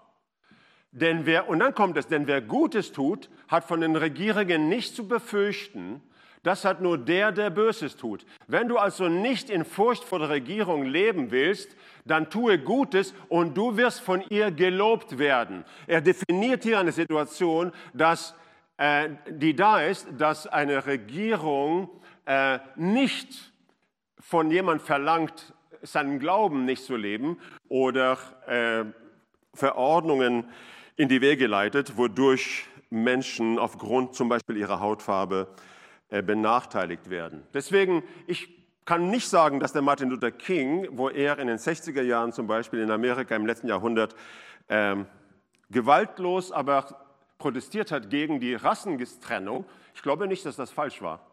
[0.93, 4.95] Denn wer, und dann kommt es, denn wer Gutes tut, hat von den Regierungen nicht
[4.95, 6.01] zu befürchten,
[6.47, 8.25] das hat nur der, der Böses tut.
[8.47, 13.57] Wenn du also nicht in Furcht vor der Regierung leben willst, dann tue Gutes und
[13.57, 15.65] du wirst von ihr gelobt werden.
[15.89, 18.33] Er definiert hier eine Situation, dass,
[18.77, 21.91] äh, die da ist, dass eine Regierung
[22.27, 23.53] äh, nicht
[24.21, 28.85] von jemand verlangt, seinen Glauben nicht zu leben oder äh,
[29.53, 30.49] Verordnungen
[30.97, 35.49] in die Wege leitet, wodurch Menschen aufgrund zum Beispiel ihrer Hautfarbe
[36.09, 37.43] äh, benachteiligt werden.
[37.53, 38.49] Deswegen, ich
[38.85, 42.47] kann nicht sagen, dass der Martin Luther King, wo er in den 60er Jahren zum
[42.47, 44.15] Beispiel in Amerika im letzten Jahrhundert
[44.69, 45.07] ähm,
[45.69, 47.07] gewaltlos, aber
[47.39, 51.27] protestiert hat gegen die Rassentrennung, ich glaube nicht, dass das falsch war,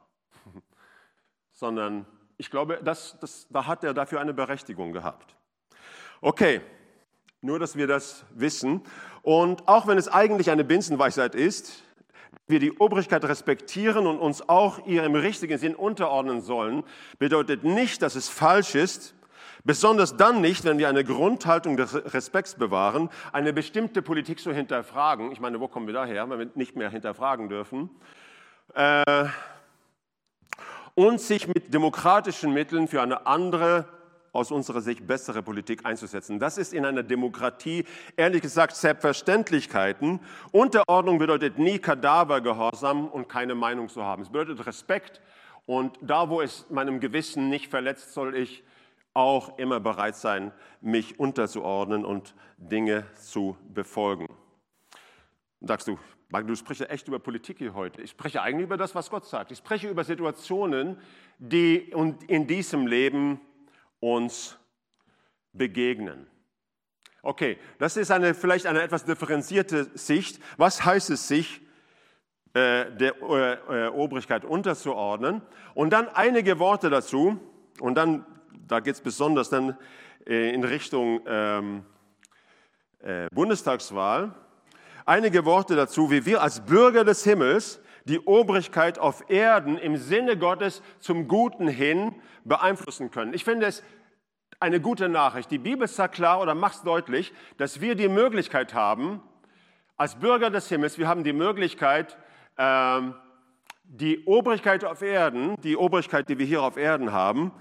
[1.52, 2.06] sondern
[2.38, 5.36] ich glaube, dass, dass, da hat er dafür eine Berechtigung gehabt.
[6.20, 6.62] Okay,
[7.42, 8.82] nur dass wir das wissen.
[9.24, 11.82] Und auch wenn es eigentlich eine Binsenweisheit ist,
[12.46, 16.84] wir die Obrigkeit respektieren und uns auch ihr im richtigen Sinn unterordnen sollen,
[17.20, 19.16] bedeutet nicht, dass es falsch ist,
[19.64, 25.32] besonders dann nicht, wenn wir eine Grundhaltung des Respekts bewahren, eine bestimmte Politik zu hinterfragen.
[25.32, 27.90] Ich meine, wo kommen wir daher, wenn wir nicht mehr hinterfragen dürfen?
[28.74, 29.26] Äh,
[30.96, 33.88] und sich mit demokratischen Mitteln für eine andere
[34.34, 36.40] aus unserer Sicht bessere Politik einzusetzen.
[36.40, 37.86] Das ist in einer Demokratie,
[38.18, 40.20] ehrlich gesagt, Selbstverständlichkeiten.
[40.52, 44.24] Unterordnung bedeutet nie Kadavergehorsam und keine Meinung zu haben.
[44.24, 45.22] Es bedeutet Respekt
[45.66, 48.64] und da, wo es meinem Gewissen nicht verletzt, soll ich
[49.14, 54.26] auch immer bereit sein, mich unterzuordnen und Dinge zu befolgen.
[55.60, 56.00] Und sagst du,
[56.32, 58.02] du sprichst ja echt über Politik hier heute.
[58.02, 59.52] Ich spreche eigentlich über das, was Gott sagt.
[59.52, 60.98] Ich spreche über Situationen,
[61.38, 61.94] die
[62.28, 63.40] in diesem Leben
[64.04, 64.58] uns
[65.54, 66.28] begegnen.
[67.22, 70.42] Okay, das ist eine, vielleicht eine etwas differenzierte Sicht.
[70.58, 71.62] Was heißt es, sich
[72.54, 75.42] äh, der äh, äh, Obrigkeit unterzuordnen?
[75.74, 77.40] Und dann einige Worte dazu.
[77.80, 78.26] Und dann,
[78.68, 79.78] da geht es besonders dann
[80.28, 81.86] äh, in Richtung ähm,
[83.00, 84.36] äh, Bundestagswahl.
[85.06, 90.38] Einige Worte dazu, wie wir als Bürger des Himmels die Obrigkeit auf Erden im Sinne
[90.38, 93.34] Gottes zum Guten hin beeinflussen können.
[93.34, 93.84] Ich finde es
[94.60, 95.52] eine gute Nachricht.
[95.52, 99.22] Die Bibel sagt klar oder macht es deutlich, dass wir die Möglichkeit haben,
[99.98, 102.18] als Bürger des Himmels, wir haben die Möglichkeit,
[102.58, 103.16] ähm,
[103.84, 107.52] die Obrigkeit auf Erden, die Obrigkeit, die wir hier auf Erden haben,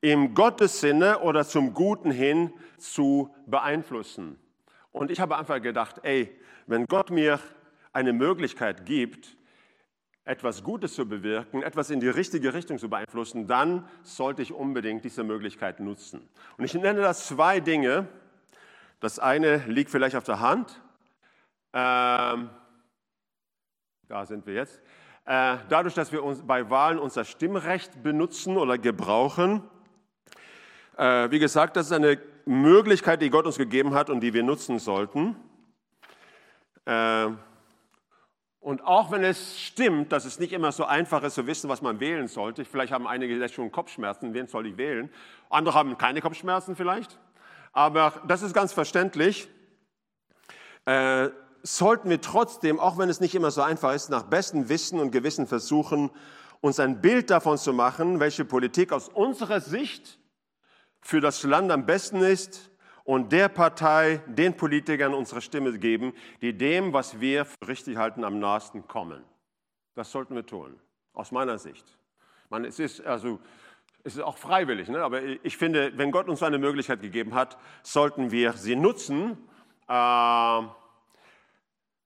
[0.00, 4.38] im Gottes Sinne oder zum Guten hin zu beeinflussen.
[4.92, 7.38] Und ich habe einfach gedacht, ey, wenn Gott mir
[7.92, 9.35] eine Möglichkeit gibt,
[10.26, 15.04] etwas Gutes zu bewirken, etwas in die richtige Richtung zu beeinflussen, dann sollte ich unbedingt
[15.04, 16.28] diese Möglichkeit nutzen.
[16.58, 18.08] Und ich nenne das zwei Dinge.
[18.98, 20.82] Das eine liegt vielleicht auf der Hand.
[21.72, 22.50] Ähm,
[24.08, 24.82] da sind wir jetzt.
[25.26, 29.62] Äh, dadurch, dass wir uns bei Wahlen unser Stimmrecht benutzen oder gebrauchen,
[30.96, 34.42] äh, wie gesagt, das ist eine Möglichkeit, die Gott uns gegeben hat und die wir
[34.42, 35.36] nutzen sollten.
[36.84, 37.28] Äh,
[38.66, 41.82] und auch wenn es stimmt, dass es nicht immer so einfach ist zu wissen, was
[41.82, 45.08] man wählen sollte, vielleicht haben einige jetzt schon Kopfschmerzen, wen soll ich wählen?
[45.50, 47.16] Andere haben keine Kopfschmerzen vielleicht,
[47.72, 49.46] aber das ist ganz verständlich.
[50.84, 51.28] Äh,
[51.62, 55.12] sollten wir trotzdem, auch wenn es nicht immer so einfach ist, nach bestem Wissen und
[55.12, 56.10] Gewissen versuchen,
[56.60, 60.18] uns ein Bild davon zu machen, welche Politik aus unserer Sicht
[61.00, 62.72] für das Land am besten ist
[63.06, 68.24] und der Partei, den Politikern unsere Stimme geben, die dem, was wir für richtig halten,
[68.24, 69.22] am nahesten kommen.
[69.94, 70.78] Das sollten wir tun,
[71.12, 71.86] aus meiner Sicht.
[72.50, 73.38] Man, es, ist also,
[74.02, 75.02] es ist auch freiwillig, ne?
[75.02, 79.38] aber ich finde, wenn Gott uns eine Möglichkeit gegeben hat, sollten wir sie nutzen.
[79.88, 80.62] Äh,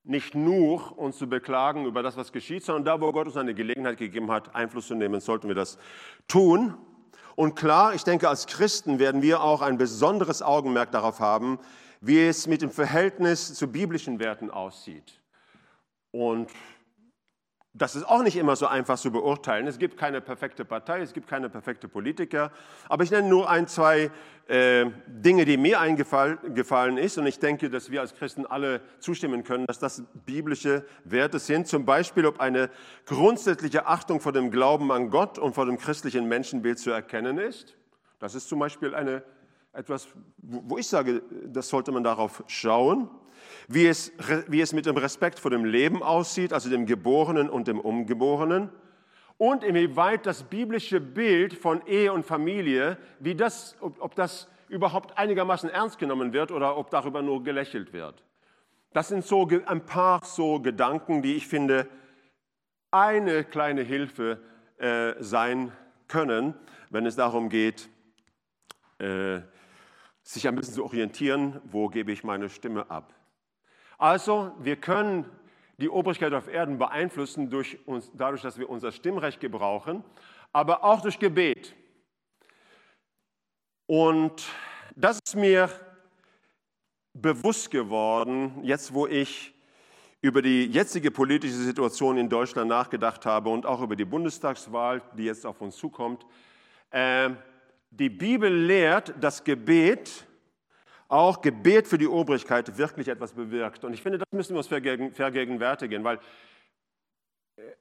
[0.05, 3.55] nicht nur uns zu beklagen über das, was geschieht, sondern da, wo Gott uns eine
[3.55, 5.79] Gelegenheit gegeben hat, Einfluss zu nehmen, sollten wir das
[6.29, 6.77] tun.
[7.37, 11.59] Und klar, ich denke, als Christen werden wir auch ein besonderes Augenmerk darauf haben,
[12.01, 15.21] wie es mit dem Verhältnis zu biblischen Werten aussieht.
[16.11, 16.51] Und
[17.81, 19.67] das ist auch nicht immer so einfach zu beurteilen.
[19.67, 22.53] Es gibt keine perfekte Partei, es gibt keine perfekte Politiker.
[22.91, 24.11] Aber ich nenne nur ein, zwei
[24.49, 27.17] äh, Dinge, die mir eingefallen ist.
[27.17, 31.69] Und ich denke, dass wir als Christen alle zustimmen können, dass das biblische Werte sind.
[31.69, 32.69] Zum Beispiel, ob eine
[33.07, 37.79] grundsätzliche Achtung vor dem Glauben an Gott und vor dem christlichen Menschenbild zu erkennen ist.
[38.19, 39.23] Das ist zum Beispiel eine,
[39.73, 43.09] etwas, wo ich sage, das sollte man darauf schauen
[43.69, 44.13] wie es,
[44.49, 48.71] wie es mit dem Respekt vor dem Leben aussieht, also dem Geborenen und dem Umgeborenen,
[49.41, 55.17] und inwieweit das biblische Bild von Ehe und Familie, wie das, ob, ob das überhaupt
[55.17, 58.23] einigermaßen ernst genommen wird oder ob darüber nur gelächelt wird.
[58.93, 61.89] Das sind so ein paar so Gedanken, die ich finde
[62.91, 64.43] eine kleine Hilfe
[64.77, 65.73] äh, sein
[66.07, 66.55] können,
[66.91, 67.89] wenn es darum geht,
[68.99, 69.41] äh,
[70.23, 73.15] sich ein bisschen zu orientieren, wo gebe ich meine Stimme ab.
[74.01, 75.27] Also, wir können
[75.77, 80.03] die Obrigkeit auf Erden beeinflussen durch uns, dadurch, dass wir unser Stimmrecht gebrauchen.
[80.53, 81.77] aber auch durch Gebet.
[83.87, 84.49] Und
[84.97, 85.69] das ist mir
[87.13, 89.55] bewusst geworden, jetzt wo ich
[90.23, 95.25] über die jetzige politische Situation in Deutschland nachgedacht habe und auch über die Bundestagswahl, die
[95.25, 96.25] jetzt auf uns zukommt.
[96.91, 97.31] Äh,
[97.91, 100.27] die Bibel lehrt, dass Gebet,
[101.11, 103.85] auch Gebet für die Obrigkeit, wirklich etwas bewirkt.
[103.85, 106.21] Und ich finde, das müssen wir uns vergegenwärtigen, weil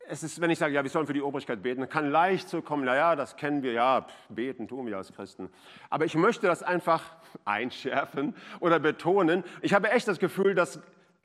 [0.08, 2.62] es ist, wenn ich sage, ja, wir sollen für die Obrigkeit beten, kann leicht so
[2.62, 5.50] kommen, naja, das kennen wir, ja, beten tun wir als Christen.
[5.90, 7.04] Aber ich möchte das einfach
[7.46, 9.44] einschärfen oder betonen.
[9.62, 10.80] Ich habe echt das Gefühl, dass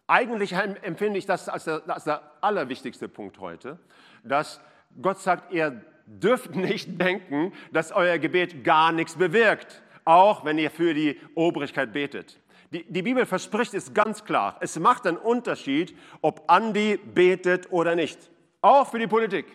[0.06, 3.78] eigentlich empfinde ich das als der, als der allerwichtigste Punkt heute,
[4.22, 4.60] dass
[5.00, 10.70] Gott sagt, ihr dürft nicht denken, dass euer Gebet gar nichts bewirkt, auch wenn ihr
[10.70, 12.40] für die Obrigkeit betet.
[12.72, 14.56] Die, die, Bibel verspricht es ganz klar.
[14.60, 18.30] Es macht einen Unterschied, ob Andi betet oder nicht.
[18.60, 19.46] Auch für die Politik.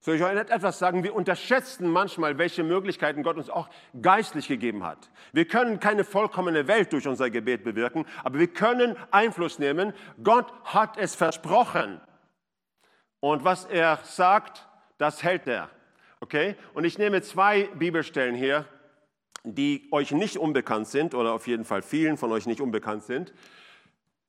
[0.00, 1.04] Soll ich euch etwas sagen?
[1.04, 3.68] Wir unterschätzen manchmal, welche Möglichkeiten Gott uns auch
[4.00, 5.10] geistlich gegeben hat.
[5.32, 9.92] Wir können keine vollkommene Welt durch unser Gebet bewirken, aber wir können Einfluss nehmen.
[10.24, 12.00] Gott hat es versprochen.
[13.20, 14.66] Und was er sagt,
[14.98, 15.70] das hält er.
[16.18, 16.56] Okay?
[16.74, 18.64] Und ich nehme zwei Bibelstellen hier,
[19.44, 23.32] die euch nicht unbekannt sind oder auf jeden Fall vielen von euch nicht unbekannt sind.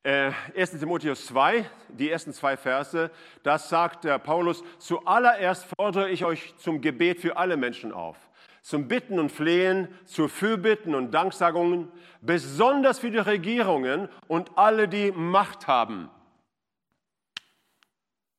[0.06, 0.34] 1.
[0.56, 3.10] Äh, Timotheus 2, die ersten zwei Verse,
[3.42, 8.18] das sagt der Paulus, zuallererst fordere ich euch zum Gebet für alle Menschen auf,
[8.62, 11.90] zum Bitten und Flehen, zu Fürbitten und Danksagungen,
[12.22, 16.10] besonders für die Regierungen und alle, die Macht haben.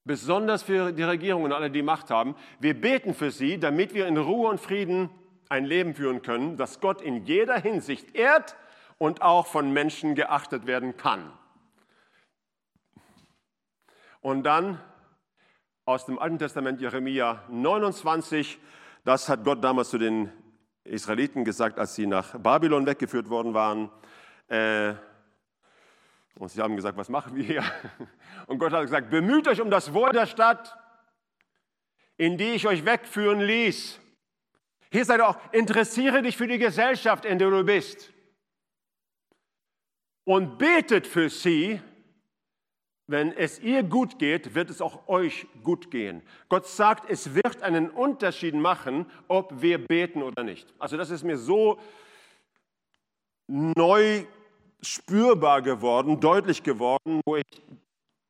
[0.05, 2.35] Besonders für die Regierungen und alle, die Macht haben.
[2.61, 5.09] Wir beten für sie, damit wir in Ruhe und Frieden
[5.55, 8.57] ein Leben führen können, das Gott in jeder Hinsicht ehrt
[8.99, 11.33] und auch von Menschen geachtet werden kann.
[14.21, 14.81] Und dann
[15.85, 18.59] aus dem Alten Testament Jeremia 29,
[19.05, 20.33] das hat Gott damals zu den
[20.83, 23.91] Israeliten gesagt, als sie nach Babylon weggeführt worden waren.
[24.49, 24.95] Äh,
[26.37, 27.63] und sie haben gesagt, was machen wir hier?
[28.49, 30.77] Und Gott hat gesagt, bemüht euch um das Wohl der Stadt,
[32.17, 34.01] in die ich euch wegführen ließ.
[34.95, 38.13] Hier seid ihr auch, interessiere dich für die Gesellschaft, in der du bist.
[40.23, 41.81] Und betet für sie,
[43.09, 46.23] wenn es ihr gut geht, wird es auch euch gut gehen.
[46.49, 50.73] Gott sagt, es wird einen Unterschied machen, ob wir beten oder nicht.
[50.79, 51.81] Also das ist mir so
[53.49, 54.27] neu
[54.81, 57.43] spürbar geworden, deutlich geworden, wo ich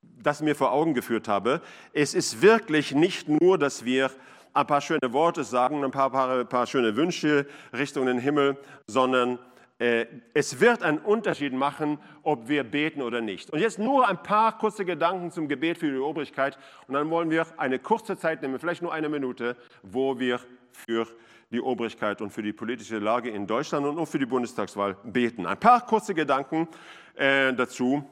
[0.00, 1.60] das mir vor Augen geführt habe.
[1.92, 4.10] Es ist wirklich nicht nur, dass wir
[4.54, 9.38] ein paar schöne Worte sagen, ein paar, paar, paar schöne Wünsche Richtung den Himmel, sondern
[9.78, 13.50] äh, es wird einen Unterschied machen, ob wir beten oder nicht.
[13.50, 16.56] Und jetzt nur ein paar kurze Gedanken zum Gebet für die Obrigkeit.
[16.86, 20.40] Und dann wollen wir eine kurze Zeit nehmen, vielleicht nur eine Minute, wo wir
[20.70, 21.06] für
[21.50, 25.46] die Obrigkeit und für die politische Lage in Deutschland und auch für die Bundestagswahl beten.
[25.46, 26.68] Ein paar kurze Gedanken
[27.14, 28.04] äh, dazu.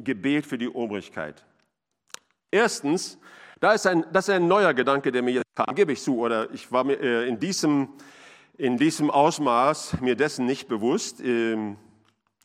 [0.00, 1.44] Gebet für die Obrigkeit.
[2.50, 3.18] Erstens,
[3.60, 5.43] da ist ein, das ist ein neuer Gedanke, der mir
[5.74, 7.88] gebe ich zu, oder ich war mir äh, in diesem
[8.56, 11.20] in diesem Ausmaß mir dessen nicht bewusst.
[11.20, 11.76] Ähm,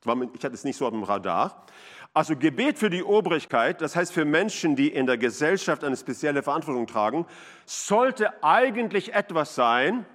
[0.02, 1.66] ich hatte es nicht so auf dem Radar.
[2.14, 6.42] Also Gebet für die Obrigkeit, das heißt für Menschen, die in der Gesellschaft eine spezielle
[6.42, 7.28] Verantwortung tragen,
[7.66, 10.06] sollte eigentlich etwas sein,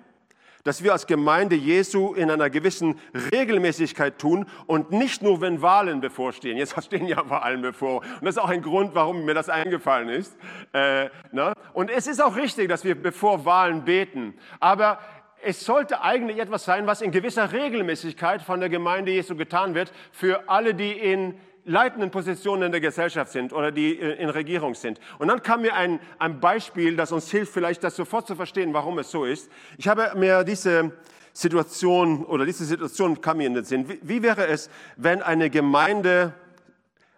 [0.65, 2.99] das wir als Gemeinde Jesu in einer gewissen
[3.33, 6.57] Regelmäßigkeit tun und nicht nur, wenn Wahlen bevorstehen.
[6.57, 8.01] Jetzt stehen ja Wahlen bevor.
[8.01, 10.37] Und das ist auch ein Grund, warum mir das eingefallen ist.
[10.73, 11.53] Äh, ne?
[11.73, 14.35] Und es ist auch richtig, dass wir bevor Wahlen beten.
[14.59, 14.99] Aber
[15.43, 19.93] es sollte eigentlich etwas sein, was in gewisser Regelmäßigkeit von der Gemeinde Jesu getan wird
[20.11, 25.01] für alle, die in leitenden Positionen in der Gesellschaft sind oder die in Regierung sind.
[25.19, 28.75] Und dann kam mir ein, ein Beispiel, das uns hilft, vielleicht das sofort zu verstehen,
[28.75, 29.51] warum es so ist.
[29.79, 30.93] Ich habe mir diese
[31.33, 33.89] Situation oder diese Situation kam mir in den Sinn.
[33.89, 36.35] Wie, wie wäre es, wenn eine Gemeinde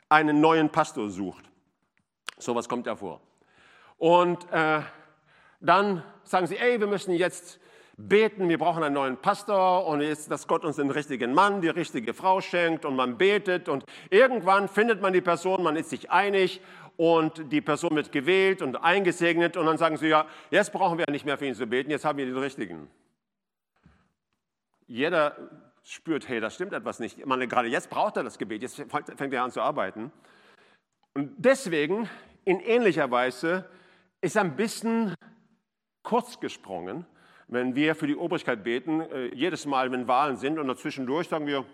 [0.09, 1.45] einen neuen Pastor sucht?
[2.39, 3.21] Sowas kommt ja vor.
[3.99, 4.81] Und äh,
[5.61, 7.59] dann sagen sie, ey, wir müssen jetzt
[7.97, 11.69] beten, wir brauchen einen neuen Pastor und jetzt, dass Gott uns den richtigen Mann, die
[11.69, 16.11] richtige Frau schenkt und man betet und irgendwann findet man die Person, man ist sich
[16.11, 16.61] einig
[16.97, 21.07] und die Person wird gewählt und eingesegnet und dann sagen sie, ja, jetzt brauchen wir
[21.11, 22.91] nicht mehr für ihn zu beten, jetzt haben wir den richtigen.
[24.87, 25.37] Jeder
[25.83, 27.19] spürt, hey, das stimmt etwas nicht.
[27.19, 30.13] Ich meine, gerade jetzt braucht er das Gebet, jetzt fängt er an zu arbeiten.
[31.15, 32.09] Und deswegen,
[32.45, 33.65] in ähnlicher Weise,
[34.21, 35.15] ist ein bisschen
[36.03, 37.07] kurz gesprungen,
[37.49, 41.47] wenn wir für die Obrigkeit beten, äh, jedes Mal, wenn Wahlen sind und dazwischendurch sagen
[41.47, 41.65] wir,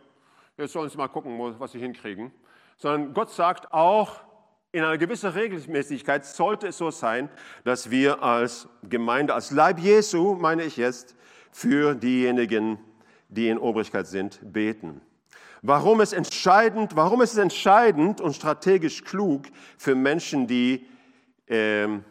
[0.56, 2.30] jetzt sollen sie mal gucken, was sie hinkriegen.
[2.76, 4.20] Sondern Gott sagt auch,
[4.72, 7.28] in einer gewissen Regelmäßigkeit sollte es so sein,
[7.64, 11.14] dass wir als Gemeinde, als Leib Jesu, meine ich jetzt,
[11.50, 12.78] für diejenigen,
[13.28, 15.02] die in Obrigkeit sind, beten.
[15.60, 19.44] Warum, es entscheidend, warum ist es entscheidend und strategisch klug
[19.78, 20.86] für Menschen, die
[21.46, 22.04] ähm,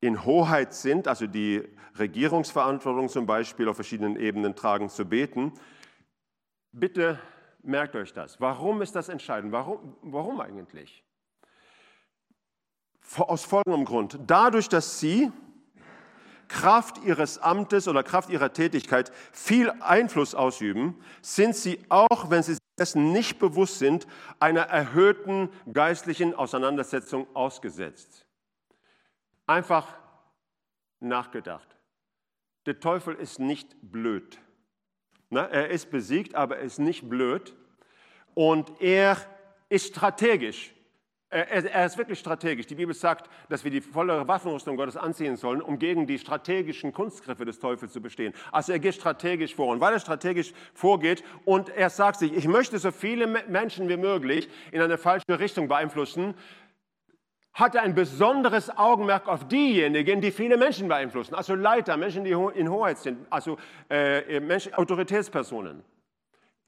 [0.00, 1.62] in Hoheit sind, also die
[1.98, 5.52] Regierungsverantwortung zum Beispiel auf verschiedenen Ebenen tragen, zu beten?
[6.72, 7.18] Bitte
[7.62, 8.40] merkt euch das.
[8.40, 9.52] Warum ist das entscheidend?
[9.52, 11.02] Warum, warum eigentlich?
[13.16, 14.18] Aus folgendem Grund.
[14.26, 15.30] Dadurch, dass sie
[16.48, 22.56] Kraft ihres Amtes oder Kraft ihrer Tätigkeit viel Einfluss ausüben, sind sie auch, wenn sie
[22.78, 24.06] dessen nicht bewusst sind,
[24.38, 28.26] einer erhöhten geistlichen Auseinandersetzung ausgesetzt.
[29.46, 29.94] Einfach
[31.00, 31.75] nachgedacht.
[32.66, 34.38] Der Teufel ist nicht blöd.
[35.30, 37.54] Na, er ist besiegt, aber er ist nicht blöd.
[38.34, 39.16] Und er
[39.68, 40.72] ist strategisch.
[41.28, 42.66] Er, er, ist wirklich strategisch.
[42.66, 46.92] Die Bibel sagt, dass wir die volle Waffenrüstung Gottes anziehen sollen, um gegen die strategischen
[46.92, 48.32] Kunstgriffe des Teufels zu bestehen.
[48.52, 49.68] Also er geht strategisch vor.
[49.68, 53.96] Und weil er strategisch vorgeht und er sagt sich, ich möchte so viele Menschen wie
[53.96, 56.34] möglich in eine falsche Richtung beeinflussen,
[57.56, 61.34] hat er ein besonderes Augenmerk auf diejenigen, die viele Menschen beeinflussen.
[61.34, 63.56] Also Leiter, Menschen, die in Hoheit sind, also
[63.90, 65.82] äh, Menschen, Autoritätspersonen.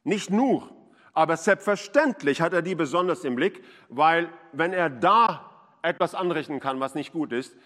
[0.03, 0.71] Nicht nur
[1.19, 5.51] aber selbstverständlich hat er die besonders im Blick, weil wenn er da
[5.83, 7.57] etwas anrichten kann, was nicht gut ist,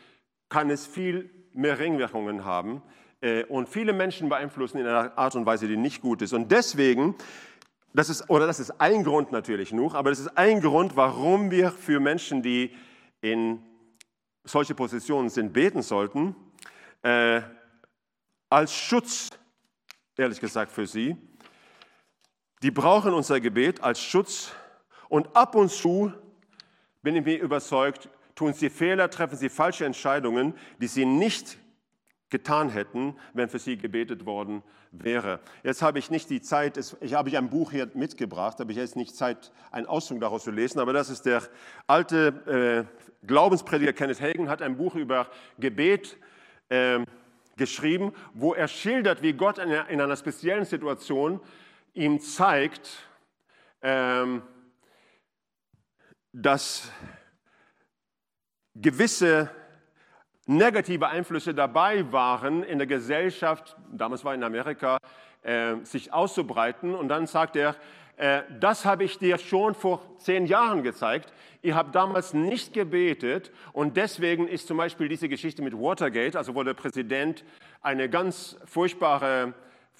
[0.49, 2.81] kann es viel mehr Ringwirkungen haben
[3.21, 6.33] äh, und viele Menschen beeinflussen in einer Art und Weise, die nicht gut ist.
[6.33, 7.15] Und deswegen,
[7.93, 11.51] das ist, oder das ist ein Grund natürlich noch, aber das ist ein Grund, warum
[11.51, 12.75] wir für Menschen, die
[13.23, 13.63] in
[14.45, 16.37] solche Positionen sind, beten sollten,
[17.01, 17.41] äh,
[18.51, 19.31] als Schutz,
[20.19, 21.17] ehrlich gesagt, für sie
[22.63, 24.53] die brauchen unser Gebet als Schutz
[25.09, 26.13] und ab und zu,
[27.03, 31.59] bin ich mir überzeugt, tun sie Fehler, treffen sie falsche Entscheidungen, die sie nicht
[32.31, 34.63] getan hätten, wenn für sie gebetet worden
[34.93, 35.41] wäre.
[35.65, 38.97] Jetzt habe ich nicht die Zeit, ich habe ein Buch hier mitgebracht, habe ich jetzt
[38.97, 41.43] nicht Zeit, einen Auszug daraus zu lesen, aber das ist der
[41.89, 46.17] alte äh, Glaubensprediger Kenneth Hagen, hat ein Buch über Gebet
[46.69, 47.01] äh,
[47.57, 51.41] geschrieben, wo er schildert, wie Gott in einer, in einer speziellen Situation
[51.95, 53.07] ihm zeigt,
[53.83, 54.43] ähm,
[56.33, 56.91] dass
[58.75, 59.51] gewisse
[60.47, 64.99] negative Einflüsse dabei waren in der Gesellschaft, damals war in Amerika,
[65.43, 66.95] äh, sich auszubreiten.
[66.95, 67.77] Und dann sagt er,
[68.17, 71.33] äh, das habe ich dir schon vor zehn Jahren gezeigt.
[71.63, 76.55] Ihr habt damals nicht gebetet und deswegen ist zum Beispiel diese Geschichte mit Watergate, also
[76.55, 77.45] wo der Präsident
[77.81, 79.55] eine ganz furchtbare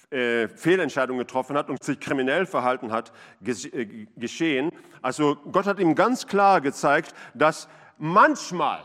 [0.09, 3.11] äh, Fehlentscheidung getroffen hat und sich kriminell verhalten hat,
[3.43, 4.71] äh, geschehen.
[5.01, 8.81] Also Gott hat ihm ganz klar gezeigt, dass manchmal,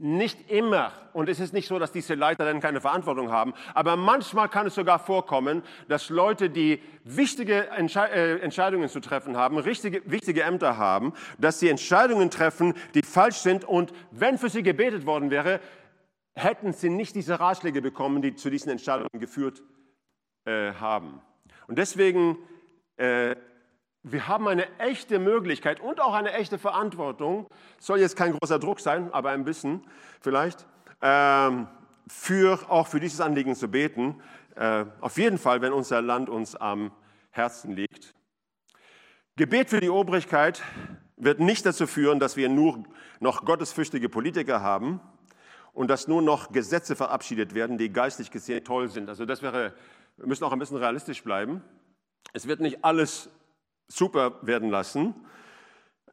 [0.00, 3.96] nicht immer, und es ist nicht so, dass diese Leiter dann keine Verantwortung haben, aber
[3.96, 10.02] manchmal kann es sogar vorkommen, dass Leute, die wichtige äh, Entscheidungen zu treffen haben, richtige,
[10.10, 13.64] wichtige Ämter haben, dass sie Entscheidungen treffen, die falsch sind.
[13.64, 15.60] Und wenn für sie gebetet worden wäre,
[16.34, 19.62] hätten sie nicht diese Ratschläge bekommen, die zu diesen Entscheidungen geführt
[20.46, 21.20] äh, haben.
[21.66, 22.38] Und deswegen,
[22.96, 23.36] äh,
[24.02, 27.46] wir haben eine echte Möglichkeit und auch eine echte Verantwortung,
[27.78, 29.84] soll jetzt kein großer Druck sein, aber ein bisschen
[30.20, 30.66] vielleicht,
[31.02, 31.68] ähm,
[32.08, 34.20] für, auch für dieses Anliegen zu beten.
[34.56, 36.92] Äh, auf jeden Fall, wenn unser Land uns am
[37.30, 38.14] Herzen liegt.
[39.36, 40.62] Gebet für die Obrigkeit
[41.16, 42.82] wird nicht dazu führen, dass wir nur
[43.20, 45.00] noch gottesfürchtige Politiker haben
[45.72, 49.08] und dass nur noch Gesetze verabschiedet werden, die geistlich gesehen toll sind.
[49.08, 49.74] Also das wäre
[50.20, 51.62] wir müssen auch ein bisschen realistisch bleiben.
[52.34, 53.30] Es wird nicht alles
[53.90, 55.14] super werden lassen.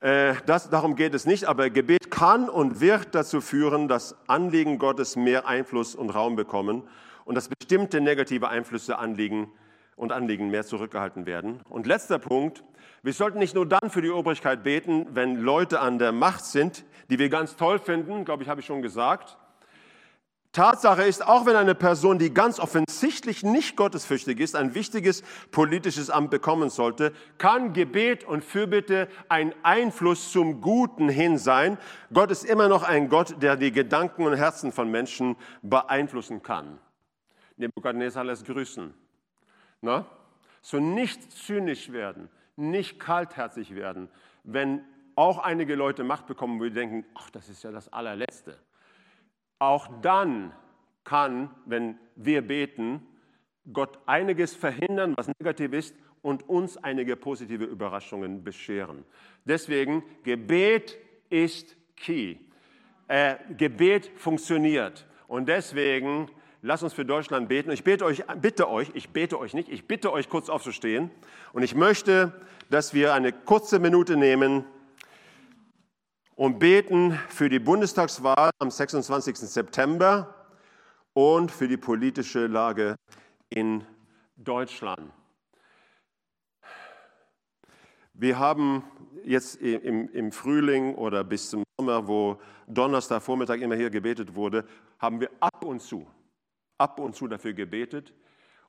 [0.02, 4.80] Äh, das, darum geht es nicht, aber Gebet kann und wird dazu führen, dass Anliegen
[4.80, 6.84] Gottes mehr Einfluss und Raum bekommen
[7.26, 9.52] und dass bestimmte negative Einflüsse Anliegen
[9.96, 11.62] und Anliegen mehr zurückgehalten werden.
[11.70, 12.64] Und letzter Punkt,
[13.04, 16.86] wir sollten nicht nur dann für die Obrigkeit beten, wenn Leute an der Macht sind,
[17.10, 19.38] die wir ganz toll finden, glaube ich, habe ich schon gesagt,
[20.58, 26.10] Tatsache ist, auch wenn eine Person, die ganz offensichtlich nicht gottesfürchtig ist, ein wichtiges politisches
[26.10, 31.78] Amt bekommen sollte, kann Gebet und Fürbitte ein Einfluss zum Guten hin sein.
[32.12, 36.80] Gott ist immer noch ein Gott, der die Gedanken und Herzen von Menschen beeinflussen kann.
[37.58, 38.96] Nebukadnezar lässt grüßen.
[39.82, 40.08] Na?
[40.64, 44.10] So nicht zynisch werden, nicht kaltherzig werden,
[44.44, 44.82] wenn
[45.16, 48.58] auch einige Leute Macht bekommen, wo sie denken, ach, das ist ja das allerletzte.
[49.60, 50.54] Auch dann
[51.04, 53.06] kann, wenn wir beten,
[53.72, 59.06] Gott einiges verhindern, was negativ ist, und uns einige positive Überraschungen bescheren.
[59.46, 60.98] Deswegen, Gebet
[61.30, 62.38] ist key.
[63.08, 65.06] Äh, Gebet funktioniert.
[65.28, 66.30] Und deswegen
[66.62, 67.72] lasst uns für Deutschland beten.
[67.72, 71.12] Ich bete euch, bitte euch, ich bete euch nicht, ich bitte euch kurz aufzustehen.
[71.54, 72.34] Und ich möchte,
[72.70, 74.66] dass wir eine kurze Minute nehmen
[76.38, 79.36] und beten für die Bundestagswahl am 26.
[79.38, 80.36] September
[81.14, 82.96] und für die politische Lage
[83.50, 83.84] in
[84.36, 85.12] Deutschland.
[88.14, 88.84] Wir haben
[89.24, 94.64] jetzt im, im, Frühling oder bis zum Sommer, wo Donnerstagvormittag immer hier gebetet wurde,
[95.00, 96.06] haben wir ab und zu,
[96.78, 98.14] ab und zu dafür gebetet.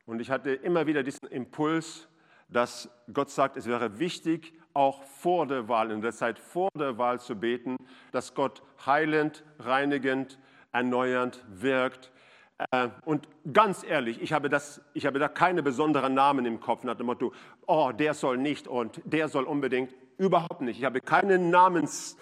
[0.07, 2.09] Und ich hatte immer wieder diesen Impuls,
[2.49, 6.99] dass Gott sagt, es wäre wichtig, auch vor der Wahl, in der Zeit vor der
[6.99, 7.77] Wahl zu beten,
[8.13, 10.39] dass Gott heilend, reinigend,
[10.73, 12.13] erneuernd wirkt,
[12.73, 16.83] äh, und ganz ehrlich, ich habe, das, ich habe da keine besonderen Namen im Kopf
[16.83, 17.33] nach dem Motto,
[17.67, 19.95] oh, der soll nicht und der soll unbedingt.
[20.19, 20.79] Überhaupt nicht.
[20.79, 22.17] Ich habe keine Namens,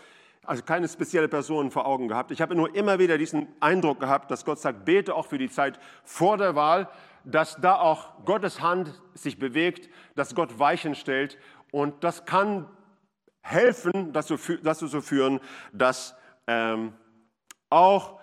[0.45, 2.31] also keine spezielle Person vor Augen gehabt.
[2.31, 5.49] Ich habe nur immer wieder diesen Eindruck gehabt, dass Gott sagt, bete auch für die
[5.49, 6.89] Zeit vor der Wahl,
[7.27, 11.39] dass da auch Gottes Hand sich bewegt, dass Gott Weichen stellt.
[11.73, 12.67] Und das kann
[13.43, 15.41] helfen, dazu, dazu zu führen,
[15.73, 16.15] dass
[16.47, 16.93] ähm,
[17.69, 18.21] auch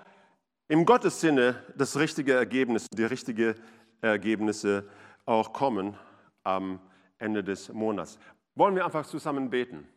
[0.69, 3.55] im Gottes Sinne das richtige Ergebnis, die richtigen
[4.01, 4.87] Ergebnisse
[5.25, 5.95] auch kommen
[6.43, 6.79] am
[7.19, 8.17] Ende des Monats.
[8.55, 9.87] Wollen wir einfach zusammen beten?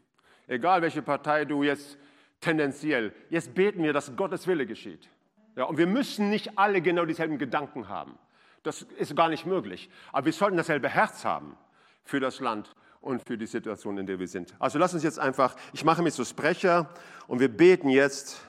[0.48, 1.96] Egal welche Partei du jetzt
[2.40, 5.08] tendenziell, jetzt beten wir, dass Gottes Wille geschieht.
[5.56, 8.18] Ja, und wir müssen nicht alle genau dieselben Gedanken haben.
[8.66, 9.88] Das ist gar nicht möglich.
[10.10, 11.56] Aber wir sollten dasselbe Herz haben
[12.02, 14.56] für das Land und für die Situation, in der wir sind.
[14.58, 16.90] Also lass uns jetzt einfach, ich mache mich zu Sprecher
[17.28, 18.40] und wir beten jetzt.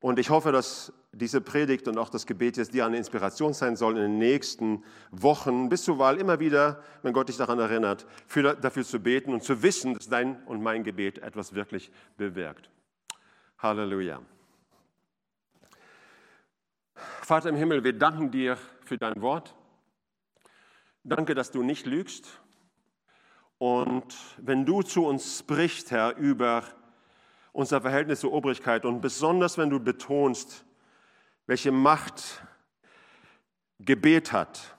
[0.00, 3.74] Und ich hoffe, dass diese Predigt und auch das Gebet jetzt dir eine Inspiration sein
[3.74, 8.04] soll in den nächsten Wochen bis zur Wahl immer wieder, wenn Gott dich daran erinnert,
[8.26, 12.68] für, dafür zu beten und zu wissen, dass dein und mein Gebet etwas wirklich bewirkt.
[13.58, 14.20] Halleluja.
[17.22, 18.58] Vater im Himmel, wir danken dir
[18.92, 19.54] für dein Wort.
[21.02, 22.42] Danke, dass du nicht lügst.
[23.56, 26.62] Und wenn du zu uns sprichst, Herr, über
[27.52, 30.66] unser Verhältnis zur Obrigkeit und besonders wenn du betonst,
[31.46, 32.44] welche Macht
[33.78, 34.76] Gebet hat.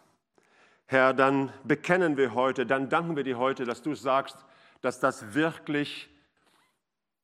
[0.85, 4.37] Herr, dann bekennen wir heute, dann danken wir dir heute, dass du sagst,
[4.81, 6.07] dass das wirklich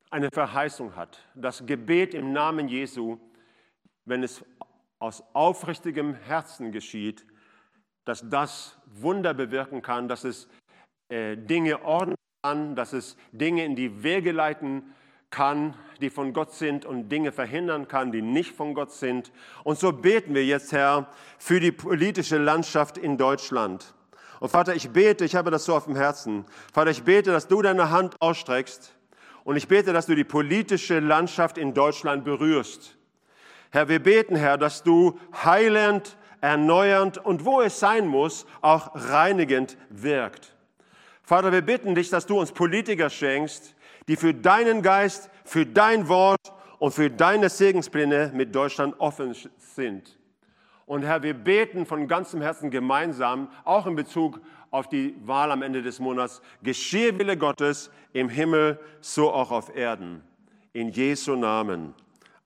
[0.10, 1.20] eine Verheißung hat.
[1.36, 3.20] Das Gebet im Namen Jesu,
[4.06, 4.44] wenn es
[5.00, 7.26] aus aufrichtigem Herzen geschieht,
[8.06, 10.48] dass das Wunder bewirken kann, dass es
[11.10, 14.94] äh, Dinge ordnen kann, dass es Dinge in die Wege leiten
[15.30, 19.32] kann die von Gott sind und Dinge verhindern kann, die nicht von Gott sind.
[19.64, 23.94] Und so beten wir jetzt, Herr, für die politische Landschaft in Deutschland.
[24.40, 26.46] Und Vater, ich bete, ich habe das so auf dem Herzen.
[26.74, 28.96] Vater, ich bete, dass du deine Hand ausstreckst.
[29.44, 32.98] Und ich bete, dass du die politische Landschaft in Deutschland berührst.
[33.72, 39.78] Herr, wir beten, Herr, dass du heilend, erneuernd und wo es sein muss, auch reinigend
[39.90, 40.56] wirkt.
[41.22, 43.76] Vater, wir bitten dich, dass du uns Politiker schenkst,
[44.08, 50.18] die für deinen Geist, für dein Wort und für deine Segenspläne mit Deutschland offen sind.
[50.88, 54.42] Und Herr, wir beten von ganzem Herzen gemeinsam, auch in Bezug
[54.72, 59.76] auf die Wahl am Ende des Monats, geschehe Wille Gottes im Himmel, so auch auf
[59.76, 60.24] Erden.
[60.74, 61.94] In Jesu Namen.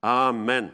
[0.01, 0.73] Amen.